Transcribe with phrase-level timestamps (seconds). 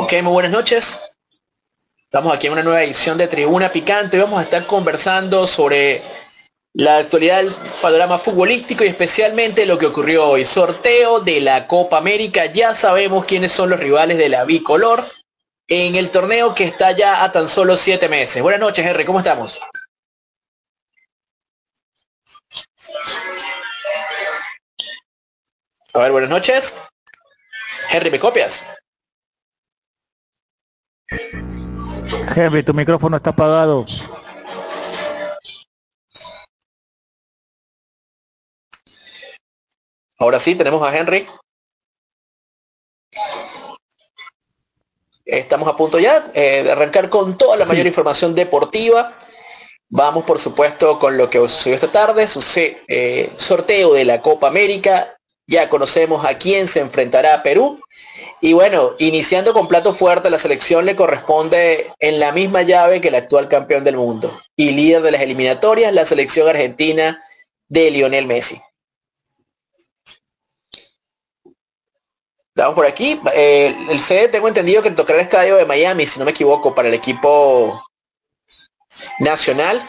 [0.00, 0.96] Ok, muy buenas noches.
[2.04, 4.20] Estamos aquí en una nueva edición de Tribuna Picante.
[4.20, 6.04] Vamos a estar conversando sobre
[6.72, 7.52] la actualidad del
[7.82, 10.44] panorama futbolístico y especialmente lo que ocurrió hoy.
[10.44, 12.46] Sorteo de la Copa América.
[12.46, 15.10] Ya sabemos quiénes son los rivales de la bicolor
[15.66, 18.40] en el torneo que está ya a tan solo siete meses.
[18.40, 19.04] Buenas noches, Henry.
[19.04, 19.60] ¿Cómo estamos?
[25.92, 26.78] A ver, buenas noches.
[27.90, 28.64] Henry, ¿me copias?
[32.34, 33.86] Henry, tu micrófono está apagado.
[40.18, 41.28] Ahora sí, tenemos a Henry.
[45.24, 49.16] Estamos a punto ya eh, de arrancar con toda la mayor información deportiva.
[49.90, 54.48] Vamos, por supuesto, con lo que sucedió esta tarde, su eh, sorteo de la Copa
[54.48, 55.16] América.
[55.46, 57.80] Ya conocemos a quién se enfrentará a Perú.
[58.40, 63.08] Y bueno, iniciando con plato fuerte, la selección le corresponde en la misma llave que
[63.08, 67.22] el actual campeón del mundo y líder de las eliminatorias, la selección argentina
[67.68, 68.60] de Lionel Messi.
[72.58, 73.20] Estamos por aquí.
[73.34, 76.74] Eh, el CD tengo entendido que tocará el estadio de Miami, si no me equivoco,
[76.74, 77.84] para el equipo
[79.20, 79.80] nacional.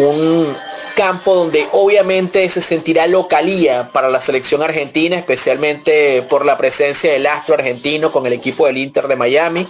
[0.00, 0.56] Un
[0.94, 7.26] campo donde obviamente se sentirá localía para la selección argentina, especialmente por la presencia del
[7.26, 9.68] astro argentino con el equipo del Inter de Miami.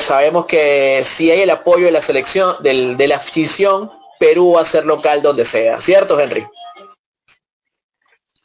[0.00, 4.64] Sabemos que si hay el apoyo de la selección, de la afición, Perú va a
[4.64, 6.44] ser local donde sea, ¿cierto, Henry?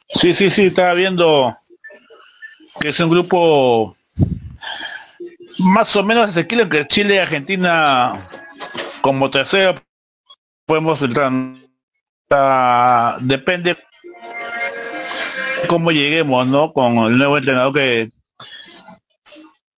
[0.08, 1.52] Sí, sí, sí, estaba viendo
[2.78, 3.96] que es un grupo
[5.58, 8.24] más o menos asequible que Chile y Argentina
[9.00, 9.82] como tercero
[10.66, 11.32] podemos entrar.
[13.20, 13.76] depende
[15.68, 16.72] cómo lleguemos, ¿no?
[16.72, 18.10] Con el nuevo entrenador que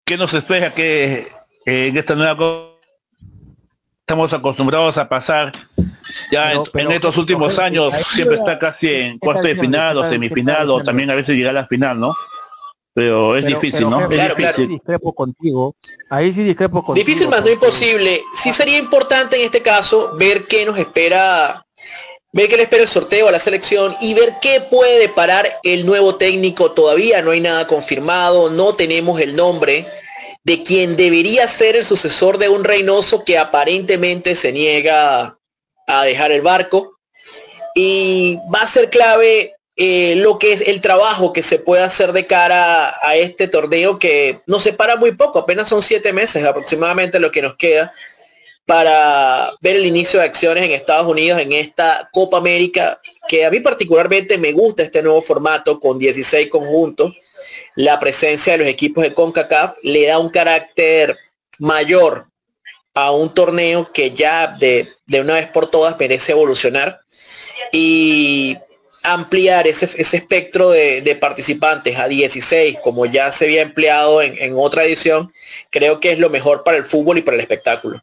[0.08, 1.28] que nos espera que
[1.66, 2.70] en esta nueva
[4.00, 5.52] estamos acostumbrados a pasar
[6.32, 10.82] ya en, estos últimos años siempre está casi en cuarto de final o semifinal o
[10.82, 12.14] también a veces llega a la final, ¿no?
[12.98, 14.10] Pero es difícil, ¿no?
[14.10, 14.68] es difícil.
[14.68, 15.76] discrepo contigo.
[16.10, 17.06] Ahí sí discrepo contigo.
[17.06, 18.24] Difícil más no imposible.
[18.34, 21.64] Sí sería importante en este caso ver qué nos espera,
[22.32, 25.86] ver qué le espera el sorteo a la selección y ver qué puede parar el
[25.86, 26.72] nuevo técnico.
[26.72, 29.86] Todavía no hay nada confirmado, no tenemos el nombre
[30.42, 35.38] de quien debería ser el sucesor de un Reynoso que aparentemente se niega
[35.86, 36.98] a dejar el barco.
[37.76, 42.12] Y va a ser clave eh, lo que es el trabajo que se puede hacer
[42.12, 47.20] de cara a este torneo que nos separa muy poco, apenas son siete meses aproximadamente
[47.20, 47.94] lo que nos queda
[48.66, 53.50] para ver el inicio de acciones en Estados Unidos en esta Copa América, que a
[53.50, 57.14] mí particularmente me gusta este nuevo formato con 16 conjuntos.
[57.76, 61.16] La presencia de los equipos de CONCACAF le da un carácter
[61.60, 62.26] mayor
[62.94, 64.88] a un torneo que ya de,
[65.20, 67.00] una vez por todas merece evolucionar
[67.70, 68.58] y
[69.12, 75.32] ampliar ese, espectro de, participantes a 16, como ya se había empleado en, otra edición,
[75.70, 78.02] creo que es lo mejor para el fútbol y para el espectáculo.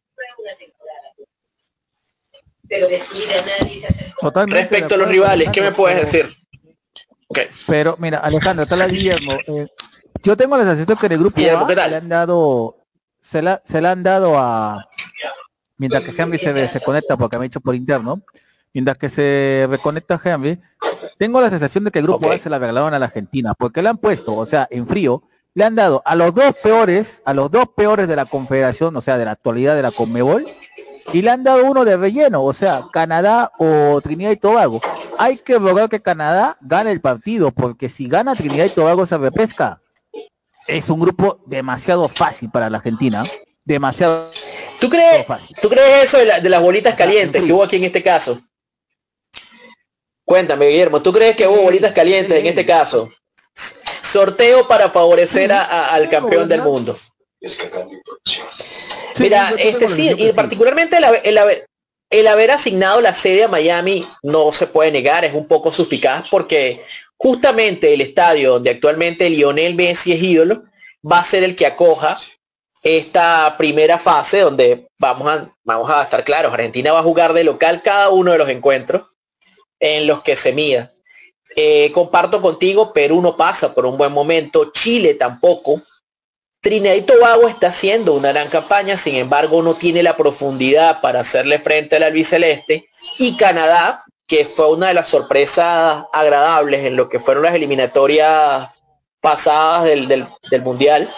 [4.47, 6.29] Respecto a los rivales, ¿qué me puedes decir?
[7.67, 9.37] Pero mira, Alejandro, tal Guillermo.
[9.47, 9.67] Eh,
[10.23, 12.85] yo tengo la sensación que en el grupo le han dado
[13.25, 14.87] se la, se la han dado a,
[15.77, 18.21] mientras que Henry se, se conecta, porque me ha dicho por interno,
[18.73, 20.61] mientras que se reconecta Henry,
[21.17, 23.81] tengo la sensación de que el grupo A se la regalaron a la Argentina, porque
[23.81, 25.23] le han puesto, o sea, en frío,
[25.53, 29.01] le han dado a los dos peores, a los dos peores de la confederación, o
[29.01, 30.45] sea, de la actualidad de la Conmebol,
[31.13, 34.81] y le han dado uno de relleno, o sea, Canadá o Trinidad y Tobago.
[35.17, 39.17] Hay que lograr que Canadá gane el partido, porque si gana Trinidad y Tobago se
[39.17, 39.81] repesca
[40.67, 43.23] es un grupo demasiado fácil para la Argentina.
[43.63, 44.29] Demasiado
[44.79, 45.25] ¿Tú crees,
[45.61, 48.39] ¿tú crees eso de, las bolitas calientes que hubo aquí en este caso?
[50.25, 53.11] Cuéntame, Guillermo, ¿tú crees que hubo bolitas calientes en este caso?
[54.01, 56.95] Sorteo para favorecer al campeón del mundo.
[59.19, 61.67] Mira, este sí, y particularmente el, haber,
[62.09, 66.27] el haber asignado la sede a Miami no se puede negar, es un poco suspicaz
[66.29, 66.81] porque
[67.17, 70.63] justamente el estadio donde actualmente Lionel Messi es ídolo
[71.09, 72.17] va a ser el que acoja
[72.83, 77.43] esta primera fase donde vamos a, vamos a estar claros, Argentina va a jugar de
[77.43, 79.03] local cada uno de los encuentros
[79.79, 80.93] en los que se mida.
[81.55, 85.81] Eh, comparto contigo, Perú no pasa por un buen momento, Chile tampoco.
[86.59, 91.19] Trinidad y Tobago está haciendo una gran campaña, sin embargo no tiene la profundidad para
[91.19, 92.89] hacerle frente al albiceleste.
[93.19, 98.69] Y Canadá, que fue una de las sorpresas agradables en lo que fueron las eliminatorias
[99.21, 101.13] pasadas del, del Mundial,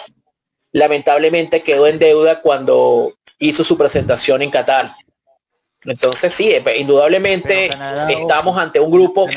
[0.72, 4.92] lamentablemente quedó en deuda cuando hizo su presentación en Qatar.
[5.84, 7.70] Entonces sí, eh, indudablemente
[8.08, 9.28] estamos ante un grupo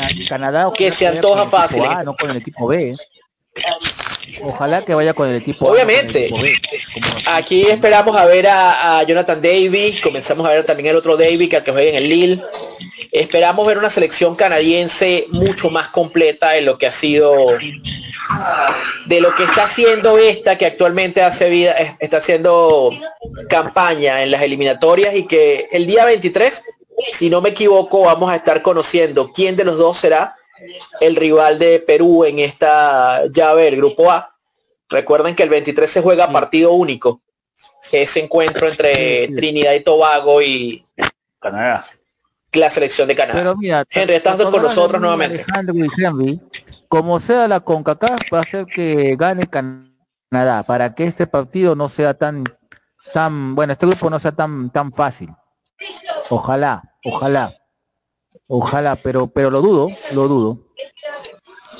[0.75, 1.83] que se antoja fácil.
[2.03, 2.95] no con el equipo B.
[4.41, 5.67] Ojalá que vaya con el equipo.
[5.67, 6.31] Obviamente.
[7.27, 11.61] Aquí esperamos a ver a, Jonathan Davis, comenzamos a ver también el otro Davis que,
[11.61, 12.41] que juega en el Lille.
[13.11, 17.33] Esperamos ver una selección canadiense mucho más completa en lo que ha sido
[19.05, 22.91] de lo que está haciendo esta que actualmente hace vida, está haciendo
[23.49, 26.63] campaña en las eliminatorias y que el día 23,
[27.11, 30.35] si no me equivoco, vamos a estar conociendo quién de los dos será
[31.01, 34.33] el rival de Perú en esta llave del grupo A.
[34.87, 37.21] Recuerden que el 23 se juega partido único.
[37.91, 40.85] Ese encuentro entre Trinidad y Tobago y
[41.39, 41.89] Canadá.
[42.53, 43.39] La selección de Canadá.
[43.39, 45.45] Pero mira, Henry, estás con nosotros nuevamente.
[46.87, 51.87] como sea la CONCACAF, va a ser que gane Canadá, para que este partido no
[51.87, 52.43] sea tan,
[53.13, 55.29] tan, bueno, este grupo no sea tan, tan fácil.
[56.29, 57.55] Ojalá, ojalá.
[58.47, 60.67] Ojalá, pero, pero lo dudo, lo dudo.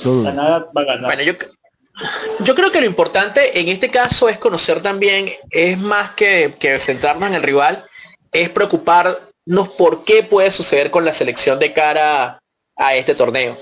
[0.06, 1.34] Bueno, yo,
[2.40, 6.80] yo creo que lo importante en este caso es conocer también, es más que, que
[6.80, 7.84] centrarnos en el rival,
[8.32, 8.50] es
[9.46, 12.40] preocuparnos por qué puede suceder con la selección de cara
[12.78, 13.56] a este torneo.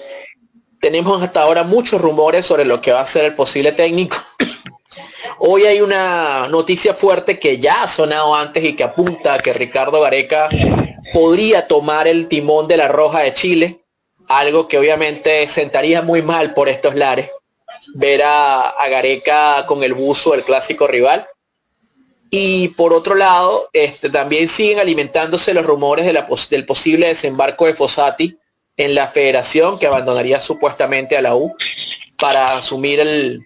[0.80, 4.18] Tenemos hasta ahora muchos rumores sobre lo que va a ser el posible técnico.
[5.40, 9.54] Hoy hay una noticia fuerte que ya ha sonado antes y que apunta a que
[9.54, 10.50] Ricardo Gareca
[11.14, 13.80] podría tomar el timón de la Roja de Chile,
[14.28, 17.30] algo que obviamente sentaría muy mal por estos lares,
[17.96, 21.26] ver a, Gareca con el buzo del clásico rival.
[22.30, 27.66] Y por otro lado, este, también siguen alimentándose los rumores de la, del posible desembarco
[27.66, 28.38] de Fossati
[28.78, 31.56] en la federación que abandonaría supuestamente a la U
[32.18, 33.42] para asumir el,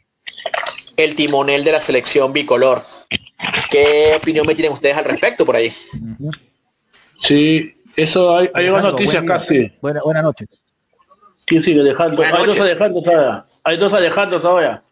[0.97, 2.83] el timonel de la selección bicolor.
[3.69, 5.73] ¿Qué opinión me tienen ustedes al respecto por ahí?
[7.21, 9.71] Sí, eso hay, hay una noticia casi.
[9.81, 10.47] Buenas buena noches.
[11.45, 12.23] ¿Quién sigue Alejandro?
[12.23, 13.45] Hay dos Alejandros ahora.
[13.63, 14.83] Hay dos Alejandros ahora.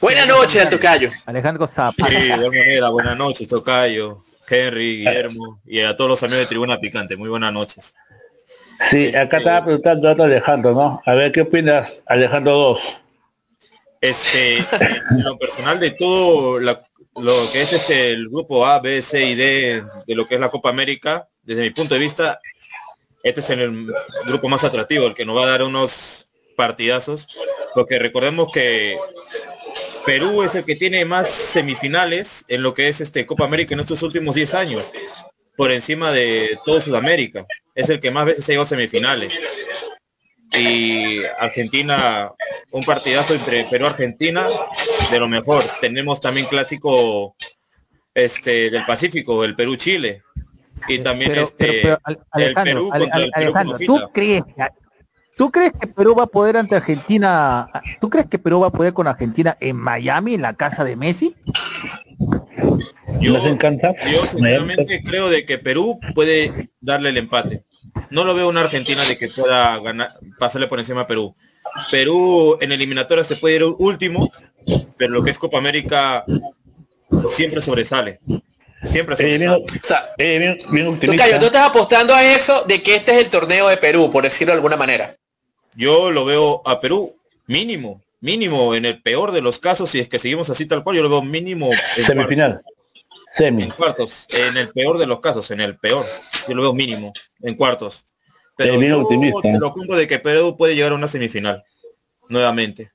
[0.00, 1.10] Buenas noches, Tocayo.
[1.26, 2.08] Alejandro Zapa.
[2.08, 2.88] Sí, de manera.
[2.88, 4.16] Buenas noches, Tocayo,
[4.48, 7.16] Henry, Guillermo y a todos los amigos de Tribuna Picante.
[7.18, 7.94] Muy buenas noches.
[8.88, 11.02] Sí, acá este, estaba preguntando a Alejandro, ¿no?
[11.04, 12.80] A ver, ¿qué opinas, Alejandro 2?
[14.00, 19.22] Este, en lo personal de todo lo que es este el grupo A, B, C
[19.22, 22.40] y D de lo que es la Copa América, desde mi punto de vista,
[23.22, 23.86] este es el
[24.24, 26.26] grupo más atractivo, el que nos va a dar unos
[26.56, 27.28] partidazos,
[27.74, 28.98] porque recordemos que
[30.10, 33.80] Perú es el que tiene más semifinales en lo que es este Copa América en
[33.80, 34.92] estos últimos 10 años,
[35.56, 37.46] por encima de todo Sudamérica.
[37.76, 39.32] Es el que más veces ha llegado a semifinales.
[40.50, 42.32] Y Argentina,
[42.72, 44.48] un partidazo entre Perú-Argentina,
[45.12, 45.62] de lo mejor.
[45.80, 47.36] Tenemos también clásico
[48.12, 50.24] este del Pacífico, el Perú-Chile
[50.88, 51.96] y también este
[52.32, 52.88] Alejandro,
[53.86, 54.42] ¿tú crees,
[55.40, 57.66] ¿tú crees que Perú va a poder ante Argentina?
[57.98, 60.96] ¿Tú crees que Perú va a poder con Argentina en Miami, en la casa de
[60.96, 61.34] Messi?
[63.22, 67.64] Yo, yo sinceramente creo de que Perú puede darle el empate.
[68.10, 71.34] No lo veo una Argentina de que pueda ganar, pasarle por encima a Perú.
[71.90, 74.28] Perú en eliminatoria se puede ir último,
[74.98, 76.22] pero lo que es Copa América
[77.30, 78.20] siempre sobresale.
[78.82, 79.38] Siempre eh,
[80.18, 80.58] eh,
[81.00, 84.52] tú estás apostando a eso de que este es el torneo de Perú, por decirlo
[84.52, 85.16] de alguna manera.
[85.76, 90.08] Yo lo veo a Perú mínimo, mínimo en el peor de los casos, si es
[90.08, 92.62] que seguimos así tal cual, yo lo veo mínimo en semifinal.
[93.36, 93.64] Semi.
[93.64, 96.04] En cuartos, en el peor de los casos, en el peor.
[96.48, 98.04] Yo lo veo mínimo, en cuartos.
[98.56, 99.06] Pero yo
[99.40, 101.62] te lo cumplo de que Perú puede llegar a una semifinal,
[102.28, 102.90] nuevamente.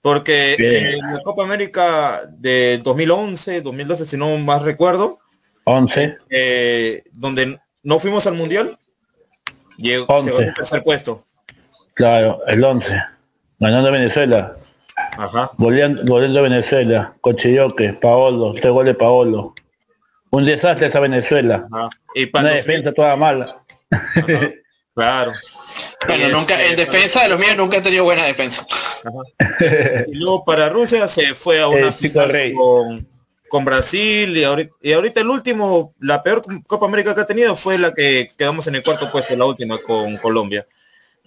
[0.00, 5.18] Porque en la Copa América de 2011, 2012, si no más recuerdo,
[5.64, 8.76] 11, eh, donde no fuimos al Mundial,
[9.76, 11.24] llegó, llegó al tercer puesto.
[12.00, 12.88] Claro, el 11.
[13.58, 14.56] Ganando Venezuela.
[15.18, 15.50] Ajá.
[15.58, 17.14] Volviendo, a Venezuela.
[17.20, 19.54] Cochilloque, Paolo, tres goles Paolo.
[20.30, 21.68] Un desastre esa Venezuela.
[22.14, 23.62] Y para Una defensa toda mala.
[24.94, 25.32] claro.
[26.06, 28.66] Bueno, nunca, en defensa de los míos nunca he tenido buena defensa.
[30.06, 33.06] y luego para Rusia se fue a una eh, final con,
[33.46, 37.54] con, Brasil y ahorita, y ahorita, el último, la peor Copa América que ha tenido
[37.54, 40.66] fue la que quedamos en el cuarto puesto, la última con Colombia.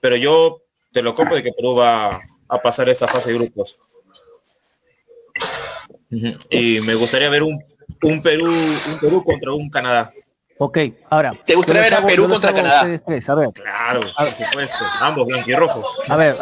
[0.04, 2.20] Pero yo te lo compro de que Perú va
[2.50, 3.80] a pasar esa fase de grupos.
[6.50, 7.64] Y me gustaría ver un,
[8.02, 10.12] un Perú, un Perú contra un Canadá.
[10.58, 10.78] Ok,
[11.10, 11.34] ahora.
[11.46, 12.82] ¿Te gustaría ver a Perú contra Canadá?
[12.82, 13.50] a ver.
[13.54, 14.86] Claro, por supuesto.
[15.00, 15.86] Ambos blanquirrojos.
[16.10, 16.36] A ver,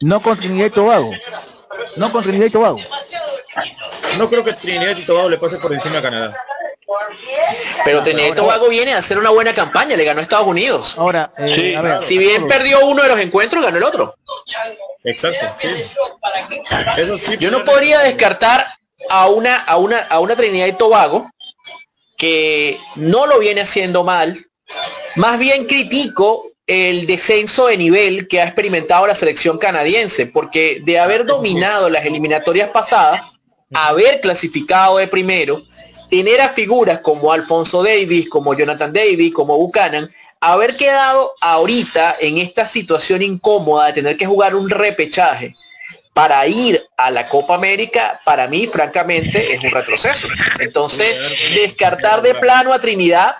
[0.00, 1.10] no con Trinidad y Tobago.
[1.96, 2.78] No con Trinidad y Tobago.
[4.16, 6.34] No creo que Trinidad y Tobago le pase por encima a Canadá.
[7.84, 10.94] Pero Trinidad y Tobago viene a hacer una buena campaña, le ganó a Estados Unidos.
[10.98, 14.14] Ahora, eh, si bien perdió uno de los encuentros, ganó el otro.
[15.04, 17.36] Exacto, sí.
[17.38, 18.66] Yo no podría descartar
[19.10, 21.30] a una, a una, a una Trinidad y Tobago
[22.16, 24.38] que no lo viene haciendo mal.
[25.16, 30.98] Más bien critico el descenso de nivel que ha experimentado la selección canadiense, porque de
[30.98, 33.20] haber dominado las eliminatorias pasadas,
[33.72, 35.62] haber clasificado de primero,
[36.14, 42.38] tener a figuras como Alfonso Davis, como Jonathan Davis, como Buchanan, haber quedado ahorita en
[42.38, 45.56] esta situación incómoda de tener que jugar un repechaje
[46.12, 50.28] para ir a la Copa América, para mí, francamente, es un retroceso.
[50.60, 51.18] Entonces,
[51.52, 53.34] descartar de plano a Trinidad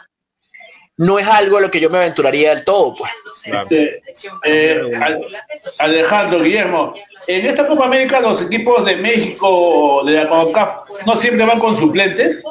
[0.96, 3.12] no es algo a lo que yo me aventuraría del todo, pues.
[3.44, 4.00] Este,
[4.44, 4.82] eh,
[5.78, 6.94] Alejandro Guillermo,
[7.26, 11.78] en esta Copa América los equipos de México de la CONCACAF no siempre van con
[11.78, 12.42] suplentes,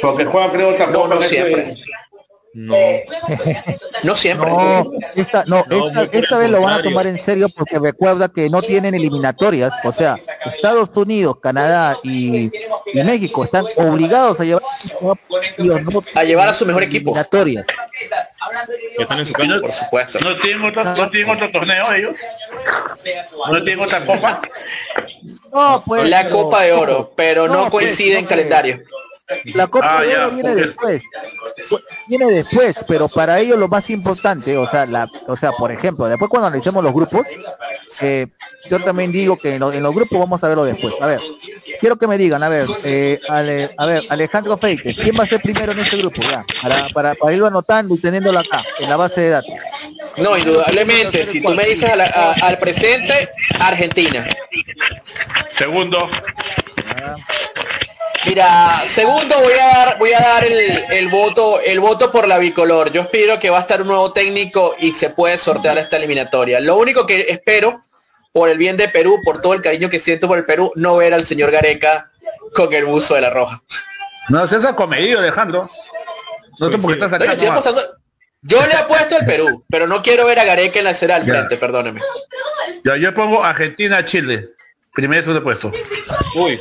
[0.00, 1.76] porque juegan creo otra no, no siempre.
[2.56, 2.74] No.
[4.02, 4.48] no siempre.
[4.48, 5.62] No, esta, no,
[6.10, 9.74] esta, vez lo van a tomar en serio porque recuerda que no tienen eliminatorias.
[9.84, 12.50] O sea, Estados Unidos, Canadá y,
[12.94, 14.62] México están obligados a llevar
[16.14, 17.10] a llevar a su mejor equipo.
[17.10, 17.66] Eliminatorias.
[18.98, 20.18] están en su casa, por supuesto.
[20.20, 22.14] ¿No tienen otro, no tienen otro torneo ellos?
[23.50, 24.40] ¿No tienen otra copa?
[25.56, 28.78] No, pues, la Copa de Oro, pero no, pues, coincide en calendario.
[29.54, 31.02] La Copa ah, de Oro viene después.
[32.06, 36.06] Viene después, pero para ellos lo más importante, o sea, la, o sea, por ejemplo,
[36.08, 37.26] después cuando analicemos los grupos,
[38.02, 38.26] eh,
[38.68, 40.92] yo también digo que en, los grupos vamos a verlo después.
[41.00, 41.20] A ver,
[41.80, 45.40] quiero que me digan, a ver, eh, a ver, Alejandro Feite, ¿quién va a ser
[45.40, 46.20] primero en este grupo?
[46.20, 46.44] Ya,
[46.92, 49.54] para, para, irlo anotando y teniéndolo acá, en la base de datos.
[50.18, 54.26] No, indudablemente, si tú me dices al presente, Argentina.
[55.56, 56.10] Segundo.
[58.26, 62.92] Mira, segundo voy a dar, voy a dar el, voto, el voto por la bicolor.
[62.92, 66.60] Yo espero que va a estar un nuevo técnico y se puede sortear esta eliminatoria.
[66.60, 67.84] Lo único que espero,
[68.32, 70.96] por el bien de Perú, por todo el cariño que siento por el Perú, no
[70.96, 72.10] ver al señor Gareca
[72.52, 73.62] con el buzo de la roja.
[74.28, 75.70] No, se ha comedido, Alejandro.
[76.58, 77.36] No sé por qué estás acá.
[78.42, 81.24] Yo le apuesto al Perú, pero no quiero ver a Gareca en la acera al
[81.24, 82.02] frente, perdóneme.
[82.84, 84.55] Ya, yo pongo Argentina-Chile.
[84.96, 85.70] Primer segundo puesto.
[86.34, 86.58] Uy,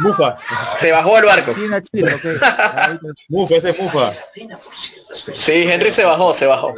[0.00, 0.36] Mufa.
[0.76, 1.54] Se bajó el barco.
[3.28, 4.12] Mufa, ese es Mufa.
[5.34, 6.74] Sí, Henry se bajó, se bajó.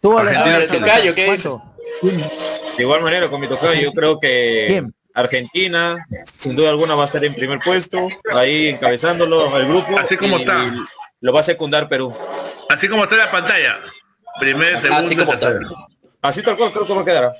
[0.00, 0.16] Tú,
[0.72, 1.62] tocayo, ¿qué hizo?
[2.00, 5.98] De igual manera, con mi tocayo, yo creo que Argentina,
[6.38, 9.98] sin duda alguna, va a estar en primer puesto, ahí encabezándolo el grupo.
[9.98, 10.74] Así como está.
[11.20, 12.14] Lo va a secundar Perú.
[12.70, 13.78] Así como está en la pantalla.
[14.40, 15.58] Primer, segundo, así como está.
[16.22, 17.32] Así tal cual creo que va a quedar.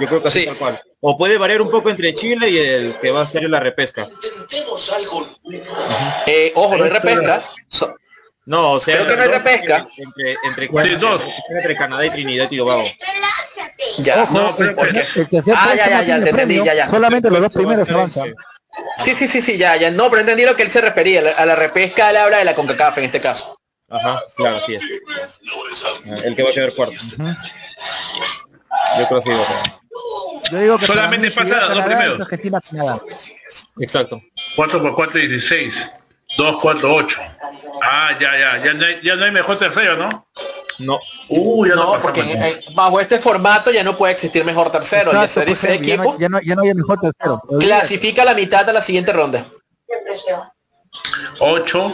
[0.00, 0.80] Yo creo que así tal cual.
[1.00, 3.60] O puede variar un poco entre Chile y el que va a estar en la
[3.60, 4.08] repesca.
[6.26, 7.44] Eh, ojo, no hay repesca.
[8.46, 9.88] no, o sea, creo que no hay repesca.
[9.96, 11.22] Entre, entre, dos.
[11.50, 12.84] entre Canadá y Trinidad y Tobago.
[13.98, 15.04] Ya, no, porque...
[15.54, 16.88] Ah, ya, ya, ya, te entendí, ya, ya.
[16.88, 18.34] Solamente los dos primeros avanzan.
[18.96, 19.90] Sí, sí, sí, sí, ya, ya.
[19.90, 21.20] No, pero entendí lo que él se refería.
[21.36, 23.56] A la repesca le habla de la CONCACAF en este caso.
[23.88, 24.82] Ajá, claro, así es.
[26.24, 26.96] El que va a quedar cuarto.
[28.98, 32.20] Yo creo que sí, Yo digo que solamente pasa los primeros.
[33.80, 34.22] Exacto.
[34.56, 35.74] 4 por 4 16.
[36.36, 37.16] 2, 4, 8.
[37.82, 40.26] Ah, ya, ya, ya no hay, ya no hay mejor tercero, ¿no?
[40.78, 41.00] No.
[41.28, 45.10] Uh, ya no, porque bajo este formato ya no puede existir mejor tercero.
[45.10, 47.42] Exacto, ya, ese equipo ya, no, ya, no, hay mejor tercero.
[47.58, 49.44] Clasifica la mitad a la siguiente ronda.
[51.40, 51.92] 8,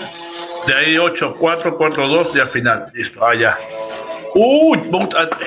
[0.66, 2.84] de ahí 8, 4, 4, 2 y al final.
[2.92, 3.58] Listo, ah, ya.
[4.34, 4.80] Uy,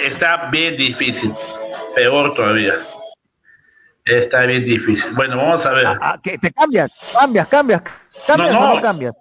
[0.06, 1.34] está bien difícil.
[1.96, 2.74] Peor todavía.
[4.06, 5.14] Está bien difícil.
[5.14, 5.86] Bueno, vamos a ver.
[5.88, 7.82] Ah, ah, que te cambias, cambias, cambias,
[8.26, 8.72] cambias no, no.
[8.72, 9.14] o no cambias.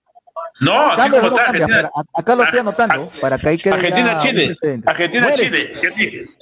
[0.60, 4.56] No, así como está, Argentina, acá lo estoy anotando para que ahí quede Argentina Chile.
[4.86, 5.74] Argentina Chile.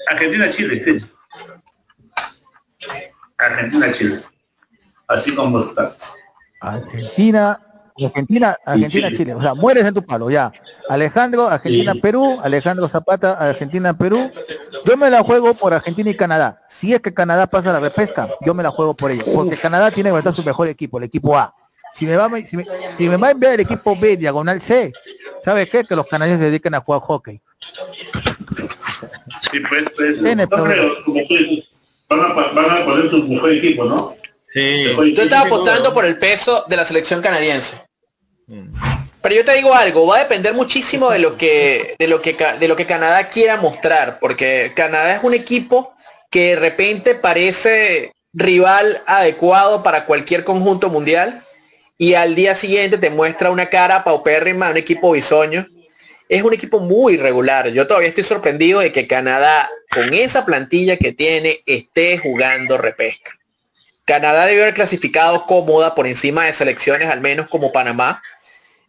[0.08, 1.10] Argentina Chile.
[3.38, 4.20] Argentina Chile.
[5.08, 5.96] Así como está.
[6.60, 7.60] Argentina
[8.02, 9.34] Argentina, Argentina, Chile.
[9.34, 10.52] O sea, mueres en tu palo, ya.
[10.88, 14.30] Alejandro, Argentina, Perú, Alejandro Zapata, Argentina, Perú.
[14.84, 16.62] Yo me la juego por Argentina y Canadá.
[16.68, 19.28] Si es que Canadá pasa la repesca, yo me la juego por ellos.
[19.32, 21.54] Porque Canadá tiene que su mejor equipo, el equipo A.
[21.94, 22.64] Si me va, si me,
[22.96, 24.92] si me va a enviar el equipo B, diagonal C,
[25.44, 25.84] ¿sabes qué?
[25.84, 27.40] Que los canadienses se dediquen a jugar hockey.
[29.52, 30.20] Sí, pues, pues
[32.08, 34.16] van, a, van a poner su mejor equipo, ¿no?
[34.54, 37.83] Yo estaba apostando por el peso de la selección canadiense.
[38.46, 42.36] Pero yo te digo algo, va a depender muchísimo de lo que de lo que
[42.60, 45.94] de lo que Canadá quiera mostrar, porque Canadá es un equipo
[46.30, 51.40] que de repente parece rival adecuado para cualquier conjunto mundial
[51.96, 55.66] y al día siguiente te muestra una cara paupérrima, un equipo bisoño.
[56.28, 57.68] Es un equipo muy irregular.
[57.68, 63.38] Yo todavía estoy sorprendido de que Canadá, con esa plantilla que tiene, esté jugando repesca.
[64.04, 68.22] Canadá debió haber clasificado cómoda por encima de selecciones, al menos como Panamá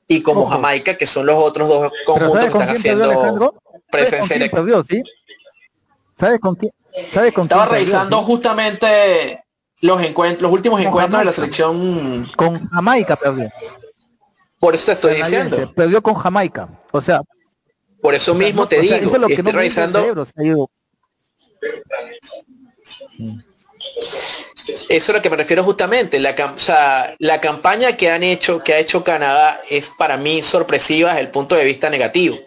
[0.08, 3.56] y como Jamaica, que son los otros dos conjuntos que están haciendo
[3.90, 5.04] presencia en ¿sí?
[6.18, 6.72] ¿Sabes con quién?
[7.12, 9.44] ¿Sabes con Estaba revisando justamente
[9.82, 12.28] los encuentros, los últimos encuentros de la selección.
[12.36, 13.50] Con Jamaica perdió.
[14.60, 15.72] Por eso te estoy diciendo.
[15.76, 16.70] Perdió con Jamaica.
[16.92, 17.22] O sea.
[18.02, 18.96] Por eso mismo te digo.
[18.96, 20.28] Eso es lo que estoy revisando.
[24.68, 26.20] Eso es lo que me refiero justamente.
[26.20, 26.36] La,
[27.20, 31.32] la campaña que han hecho, que ha hecho Canadá es para mí sorpresiva desde el
[31.32, 32.38] punto de vista negativo.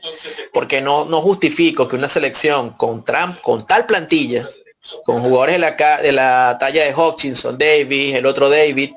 [0.52, 4.49] Porque no, no justifico que una selección con, Trump, con tal plantilla,
[5.04, 8.92] con jugadores de la, de la talla de Hutchinson, Davis, el otro David,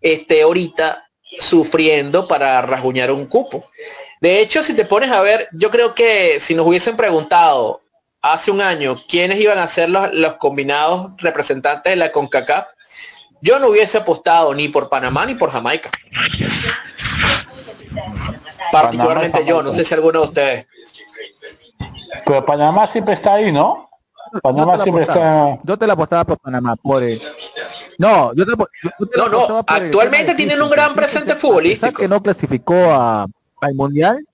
[0.00, 3.64] esté ahorita sufriendo para rasguñar un cupo.
[4.20, 7.82] De hecho, si te pones a ver, yo creo que si nos hubiesen preguntado
[8.24, 12.68] hace un año quiénes iban a ser los, los combinados representantes de la CONCACAF,
[13.42, 15.90] yo no hubiese apostado ni por Panamá ni por Jamaica.
[18.72, 20.66] Particularmente yo, no sé si alguno de ustedes.
[22.24, 23.90] Pero Panamá siempre está ahí, ¿no?
[24.42, 25.58] Panamá siempre está.
[25.62, 27.20] Yo te la apostaba por Panamá, por el...
[27.98, 28.52] No, yo te,
[29.18, 32.00] no, no, actualmente tienen un gran presente futbolístico.
[32.00, 33.26] que no clasificó a,
[33.60, 34.26] al Mundial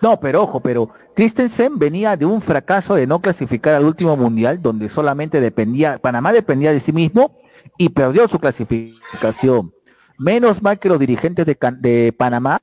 [0.00, 4.62] no, pero ojo, pero Christensen venía de un fracaso de no clasificar al último mundial,
[4.62, 7.34] donde solamente dependía, Panamá dependía de sí mismo
[7.76, 9.74] y perdió su clasificación.
[10.16, 12.60] Menos mal que los dirigentes de, Panamá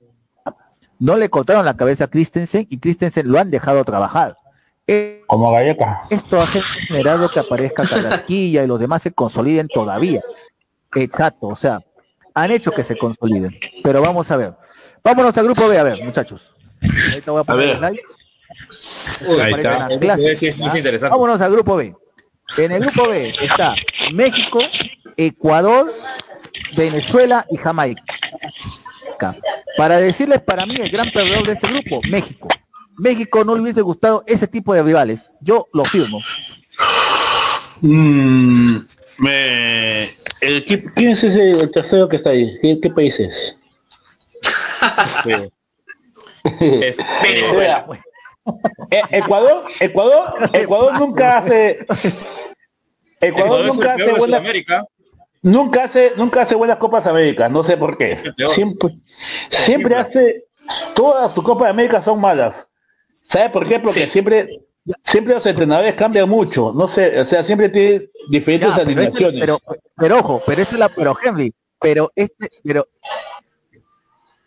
[1.00, 4.38] no le cortaron la cabeza a Christensen y Christensen lo han dejado trabajar.
[5.28, 6.04] Como galleta.
[6.10, 10.22] Esto ha generado que aparezca Carrasquilla y los demás se consoliden todavía.
[10.96, 11.82] Exacto, o sea,
[12.34, 13.54] han hecho que se consoliden.
[13.84, 14.54] Pero vamos a ver.
[15.04, 16.56] Vámonos al grupo B, a ver, muchachos.
[16.82, 17.92] Ahorita voy a poner a
[20.78, 21.16] interesante.
[21.16, 21.94] Vámonos al grupo B.
[22.58, 23.76] En el grupo B está
[24.14, 24.60] México,
[25.18, 25.92] Ecuador,
[26.76, 28.04] Venezuela y Jamaica.
[29.78, 32.48] Para decirles para mí el gran perdedor de este grupo, México.
[32.98, 35.32] México no le hubiese gustado ese tipo de rivales.
[35.42, 36.22] Yo lo firmo.
[37.82, 38.78] Mm,
[39.18, 40.12] me,
[40.96, 42.58] ¿Quién es ese el tercero que está ahí?
[42.62, 43.58] ¿Qué, qué país es?
[46.62, 47.88] Este, Venezuela.
[48.92, 51.80] Eh, Ecuador, Ecuador, Ecuador nunca hace
[53.20, 54.44] Ecuador nunca hace buenas
[55.42, 58.16] nunca hace nunca hace buenas copas Américas, no sé por qué.
[58.50, 58.96] Siempre
[59.50, 60.46] siempre hace
[60.94, 62.68] todas sus copas de América son malas.
[63.24, 63.80] ¿Sabe por qué?
[63.80, 64.66] Porque siempre
[65.04, 69.40] siempre los entrenadores cambian mucho, no sé, o sea, siempre tiene diferentes este, alineaciones.
[69.42, 69.60] Pero,
[69.98, 72.88] pero, ojo, pero este es la pero Henry, pero este pero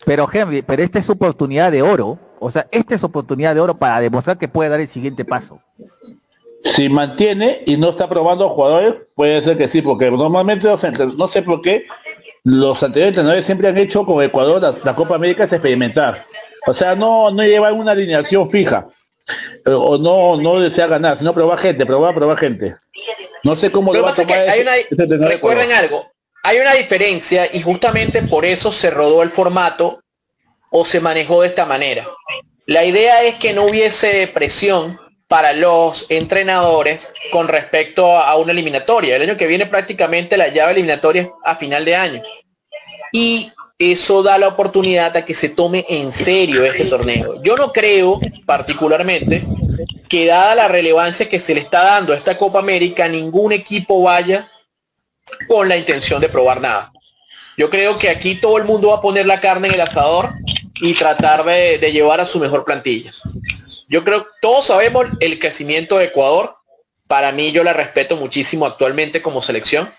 [0.05, 2.19] pero Henry, pero esta es oportunidad de oro.
[2.41, 5.61] O sea, esta es oportunidad de oro para demostrar que puede dar el siguiente paso.
[6.65, 10.83] Si mantiene y no está probando jugadores, puede ser que sí, porque normalmente los
[11.17, 11.87] no sé por qué,
[12.45, 16.25] los anteriores entrenadores siempre han hecho con Ecuador la, Copa América es experimentar.
[16.67, 18.87] O sea, no, no lleva una alineación fija.
[19.67, 22.77] O no, no desea ganar, sino probar gente, probar, probar gente.
[23.45, 24.47] No sé cómo lo va a tomar.
[25.29, 26.11] recuerden algo,
[26.43, 30.01] hay una diferencia y justamente por eso se rodó el formato
[30.71, 32.07] o se manejó de esta manera.
[32.67, 39.17] La idea es que no hubiese presión para los entrenadores con respecto a una eliminatoria.
[39.17, 42.23] El año que viene prácticamente la llave eliminatoria a final de año.
[43.13, 47.43] Y eso da la oportunidad a que se tome en serio este torneo.
[47.43, 49.45] Yo no creo particularmente
[50.09, 54.03] que dada la relevancia que se le está dando a esta Copa América, ningún equipo
[54.03, 54.51] vaya
[55.47, 56.91] con la intención de probar nada.
[57.57, 60.31] Yo creo que aquí todo el mundo va a poner la carne en el asador
[60.81, 63.13] y tratar de, llevar a su mejor plantilla.
[63.89, 66.55] Yo creo, todos sabemos el crecimiento de Ecuador.
[67.07, 69.91] Para mí yo la respeto muchísimo actualmente como selección.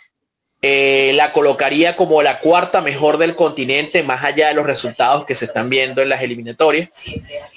[0.62, 5.34] Eh, la colocaría como la cuarta mejor del continente, más allá de los resultados que
[5.34, 6.90] se están viendo en las eliminatorias.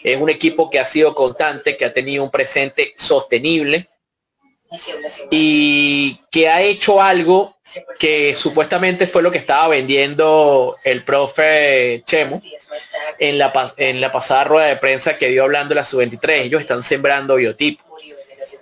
[0.04, 3.88] Es un equipo que ha sido constante, que ha tenido un presente sostenible
[5.30, 7.56] y que ha hecho algo
[7.98, 12.40] que supuestamente fue lo que estaba vendiendo el profe Chemo
[13.18, 16.42] en la, en la pasada rueda de prensa que dio hablando la sub-23.
[16.42, 17.84] Ellos están sembrando biotipo.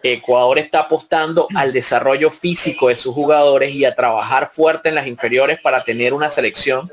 [0.02, 5.06] Ecuador está apostando al desarrollo físico de sus jugadores y a trabajar fuerte en las
[5.06, 6.90] inferiores para tener una selección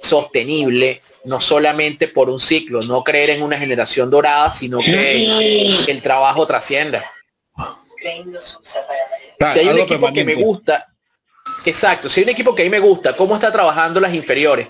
[0.00, 6.02] sostenible, no solamente por un ciclo, no creer en una generación dorada, sino que el
[6.02, 7.04] trabajo trascienda.
[9.52, 10.86] Si hay un equipo que me gusta,
[11.64, 14.68] exacto, si hay un equipo que a mí me gusta, cómo está trabajando las inferiores,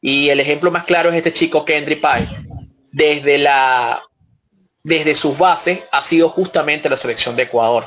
[0.00, 2.28] y el ejemplo más claro es este chico Kendry Pye,
[2.92, 4.02] desde la
[4.82, 7.86] desde sus bases ha sido justamente la selección de Ecuador.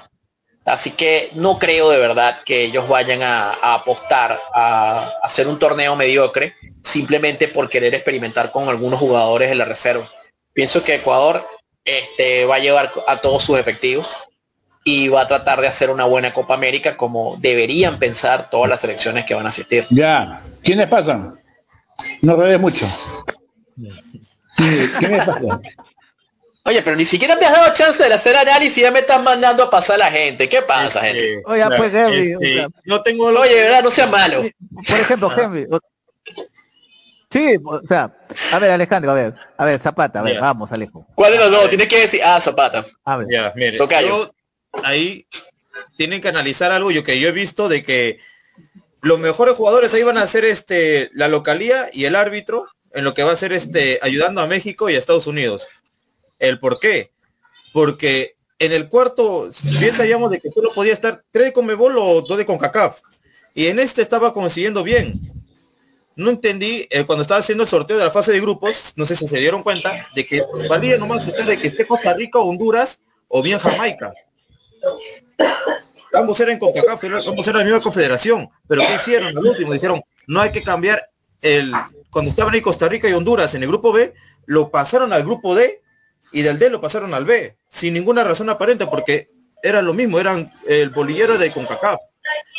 [0.66, 5.96] Así que no creo de verdad que ellos vayan a, apostar a, hacer un torneo
[5.96, 10.10] mediocre simplemente por querer experimentar con algunos jugadores de la reserva.
[10.54, 11.46] Pienso que Ecuador
[11.84, 14.08] este, va a llevar a todos sus efectivos
[14.84, 18.82] y va a tratar de hacer una buena Copa América como deberían pensar todas las
[18.82, 19.86] selecciones que van a asistir.
[19.90, 21.40] Ya, ¿quiénes pasan?
[22.22, 22.86] No revés mucho.
[25.00, 25.62] ¿Quiénes pasan?
[26.66, 29.22] Oye, pero ni siquiera me has dado chance de hacer análisis y ya me estás
[29.22, 30.48] mandando a pasar a la gente.
[30.48, 31.42] ¿Qué pasa, gente?
[31.46, 32.66] Oye, pues Henry.
[32.86, 33.84] no tengo Oye, ¿verdad?
[33.84, 34.44] No sea malo.
[34.88, 35.68] Por ejemplo, Henry.
[37.30, 38.16] Sí, o sea,
[38.54, 41.06] a ver, Alejandro, a ver, a ver, Zapata, a ver, vamos, Alejo.
[41.16, 41.68] ¿Cuál de los dos?
[41.68, 42.86] Tienes que decir, ah, Zapata.
[43.04, 43.28] A ver.
[43.30, 43.78] Ya, mire,
[44.84, 45.28] ahí
[45.98, 48.20] tienen que analizar algo yo que yo he visto de que
[49.02, 53.14] los mejores jugadores ahí van a ser este la localía y el árbitro en lo
[53.14, 55.68] que va a ser este ayudando a México y a Estados Unidos.
[56.40, 57.12] ¿El por qué?
[57.74, 62.22] Porque en el cuarto, bien sabíamos de que solo podía estar tres de Comebol o
[62.22, 63.02] dos de CONCACAF.
[63.54, 65.20] Y en este estaba consiguiendo bien.
[66.16, 69.16] No entendí, eh, cuando estaba haciendo el sorteo de la fase de grupos, no sé
[69.16, 73.00] si se dieron cuenta, de que valía nomás usted de que esté Costa Rica, Honduras
[73.28, 74.14] o bien Jamaica.
[76.14, 78.48] Ambos eran CONCACAF, ambos eran la misma confederación.
[78.68, 79.36] Pero ¿qué hicieron?
[79.36, 81.10] Al último dijeron, no hay que cambiar
[81.42, 81.74] el...
[82.10, 84.14] Cuando estaban ahí Costa Rica y Honduras en el grupo B,
[84.46, 85.82] lo pasaron al grupo D
[86.32, 89.30] y del D lo pasaron al B, sin ninguna razón aparente, porque
[89.64, 92.00] era lo mismo, eran el bolillero de CONCACAF.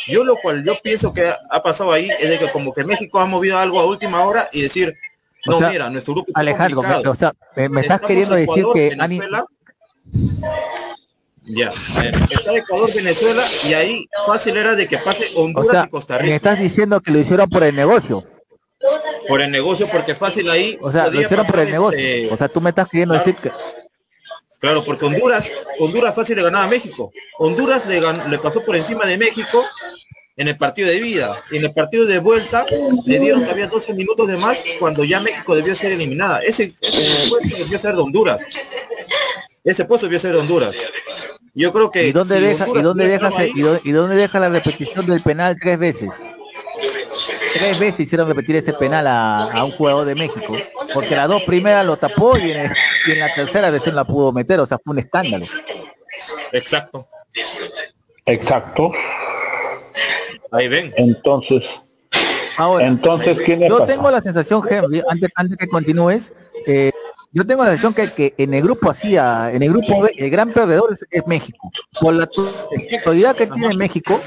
[0.07, 3.19] Yo lo cual yo pienso que ha pasado ahí es de que como que México
[3.19, 4.95] ha movido algo a última hora y decir,
[5.45, 9.45] no, mira, nuestro grupo Alejandro, me, o sea, me, estás queriendo decir que Venezuela,
[11.47, 11.69] Ya,
[12.29, 16.29] está Ecuador, Venezuela y ahí fácil era de que pase Honduras y Costa Rica.
[16.29, 18.23] Me estás diciendo que lo hicieron por el negocio.
[19.27, 20.77] Por el negocio, porque fácil ahí.
[20.81, 21.99] O sea, lo hicieron por el negocio.
[21.99, 23.51] Este, o sea, tú me estás queriendo decir que.
[24.59, 27.11] Claro, porque Honduras, Honduras fácil le ganaba a México.
[27.37, 29.63] Honduras le, le pasó por encima de México
[30.37, 31.35] en el partido de vida.
[31.51, 32.65] En el partido de vuelta
[33.05, 36.39] le dieron todavía 12 minutos de más cuando ya México debió ser eliminada.
[36.39, 36.73] Ese,
[37.29, 38.45] puesto debió ser de Honduras.
[39.65, 40.77] Ese puesto debió ser de Honduras.
[41.53, 42.07] Yo creo que.
[42.07, 43.31] ¿Y dónde, deja, ¿y dónde, deja,
[43.83, 46.09] ¿y dónde deja la repetición del penal tres veces?
[47.55, 50.53] tres veces hicieron repetir ese penal a, un jugador de México,
[50.93, 52.71] porque las dos primeras lo tapó y en,
[53.17, 55.45] la tercera vez la pudo meter, o sea, fue un escándalo.
[56.51, 57.07] Exacto.
[58.25, 58.91] Exacto.
[60.51, 60.93] Ahí ven.
[60.97, 61.81] Entonces,
[62.57, 66.33] Ahora, entonces, ¿quién Yo tengo la sensación, Henry, antes, antes que continúes,
[66.65, 66.91] eh,
[67.35, 70.53] yo tengo la sensación que, que, en el grupo así, en el grupo el gran
[70.53, 71.69] perdedor es, México.
[71.99, 74.21] Por la autoridad que tiene México,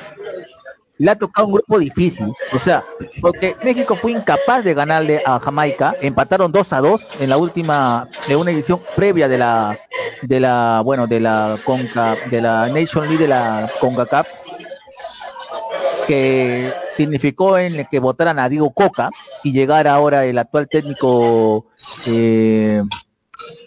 [0.98, 2.30] le ha tocado un grupo difícil.
[2.52, 2.84] O sea,
[3.22, 8.08] porque México fue incapaz de ganarle a Jamaica, empataron 2 a 2 en la última,
[8.28, 9.78] de una edición previa de la,
[10.20, 14.26] de la, bueno, de la Conca, de la Nation League de la CONCACAF,
[16.08, 19.10] que significó en el que votaran a Diego Coca
[19.44, 21.66] y llegara ahora el actual técnico
[22.06, 22.82] eh,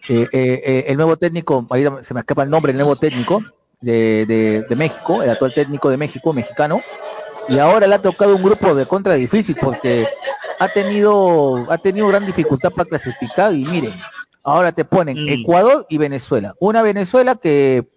[0.10, 3.44] eh, eh, el nuevo técnico, ahí se me escapa el nombre, el nuevo técnico
[3.80, 6.82] de, de, México, el actual técnico de México, mexicano,
[7.48, 10.08] y ahora le ha tocado un grupo de contra difícil porque
[10.60, 13.94] ha tenido ha tenido gran dificultad para clasificar y miren,
[14.44, 15.30] ahora te ponen mm.
[15.30, 16.56] Ecuador y Venezuela.
[16.60, 17.88] Una Venezuela que,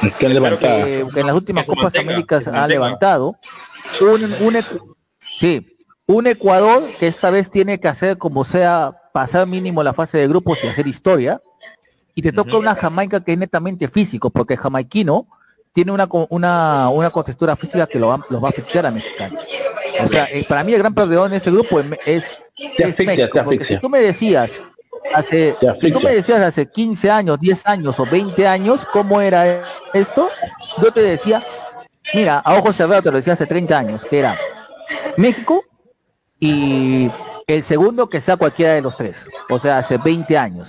[0.00, 3.36] que, en las últimas Copas Américas ha levantado.
[4.00, 4.56] Un, un,
[5.18, 10.18] sí, un Ecuador que esta vez tiene que hacer como sea pasar mínimo la fase
[10.18, 11.40] de grupos y hacer historia.
[12.14, 15.26] Y te toca una Jamaica que es netamente físico, porque jamaiquino
[15.74, 19.38] tiene una, una, una contextura física que lo va, los va a fichar a Mexicano.
[20.02, 22.24] O sea, eh, para mí el gran perdedor en este grupo es,
[23.62, 24.52] si tú me decías
[25.14, 29.62] hace, si tú me decías hace 15 años, 10 años o 20 años cómo era
[29.92, 30.28] esto,
[30.82, 31.42] yo te decía,
[32.14, 34.36] mira, a ojos cerrados te lo decía hace 30 años, que era
[35.16, 35.62] México
[36.38, 37.10] y
[37.46, 40.68] el segundo que sea cualquiera de los tres, o sea, hace 20 años.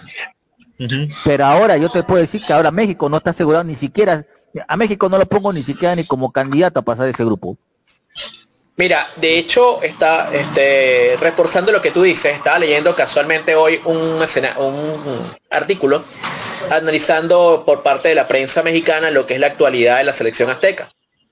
[1.25, 4.25] Pero ahora yo te puedo decir que ahora México no está asegurado ni siquiera,
[4.67, 7.57] a México no lo pongo ni siquiera ni como candidato a pasar ese grupo.
[8.77, 14.23] Mira, de hecho, está este, reforzando lo que tú dices, estaba leyendo casualmente hoy un,
[14.57, 16.03] un artículo
[16.69, 20.51] analizando por parte de la prensa mexicana lo que es la actualidad de la selección
[20.51, 20.91] azteca.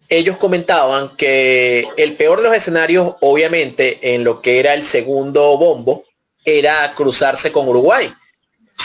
[0.10, 5.58] Ellos comentaban que el peor de los escenarios, obviamente, en lo que era el segundo
[5.58, 6.04] bombo,
[6.44, 8.14] era cruzarse con Uruguay.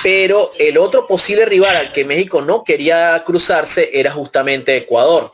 [0.02, 5.30] Pero el otro posible rival al que México no quería cruzarse era justamente Ecuador.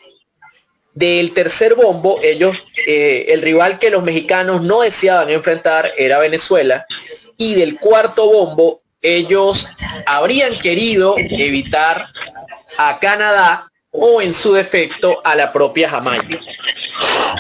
[0.93, 2.57] Del tercer bombo, ellos,
[2.89, 6.87] eh, el rival que los mexicanos no deseaban enfrentar era Venezuela.
[7.37, 9.69] Y del cuarto bombo, ellos
[10.07, 12.07] habrían querido evitar
[12.79, 16.39] a Canadá o en su defecto a la propia Jamaica.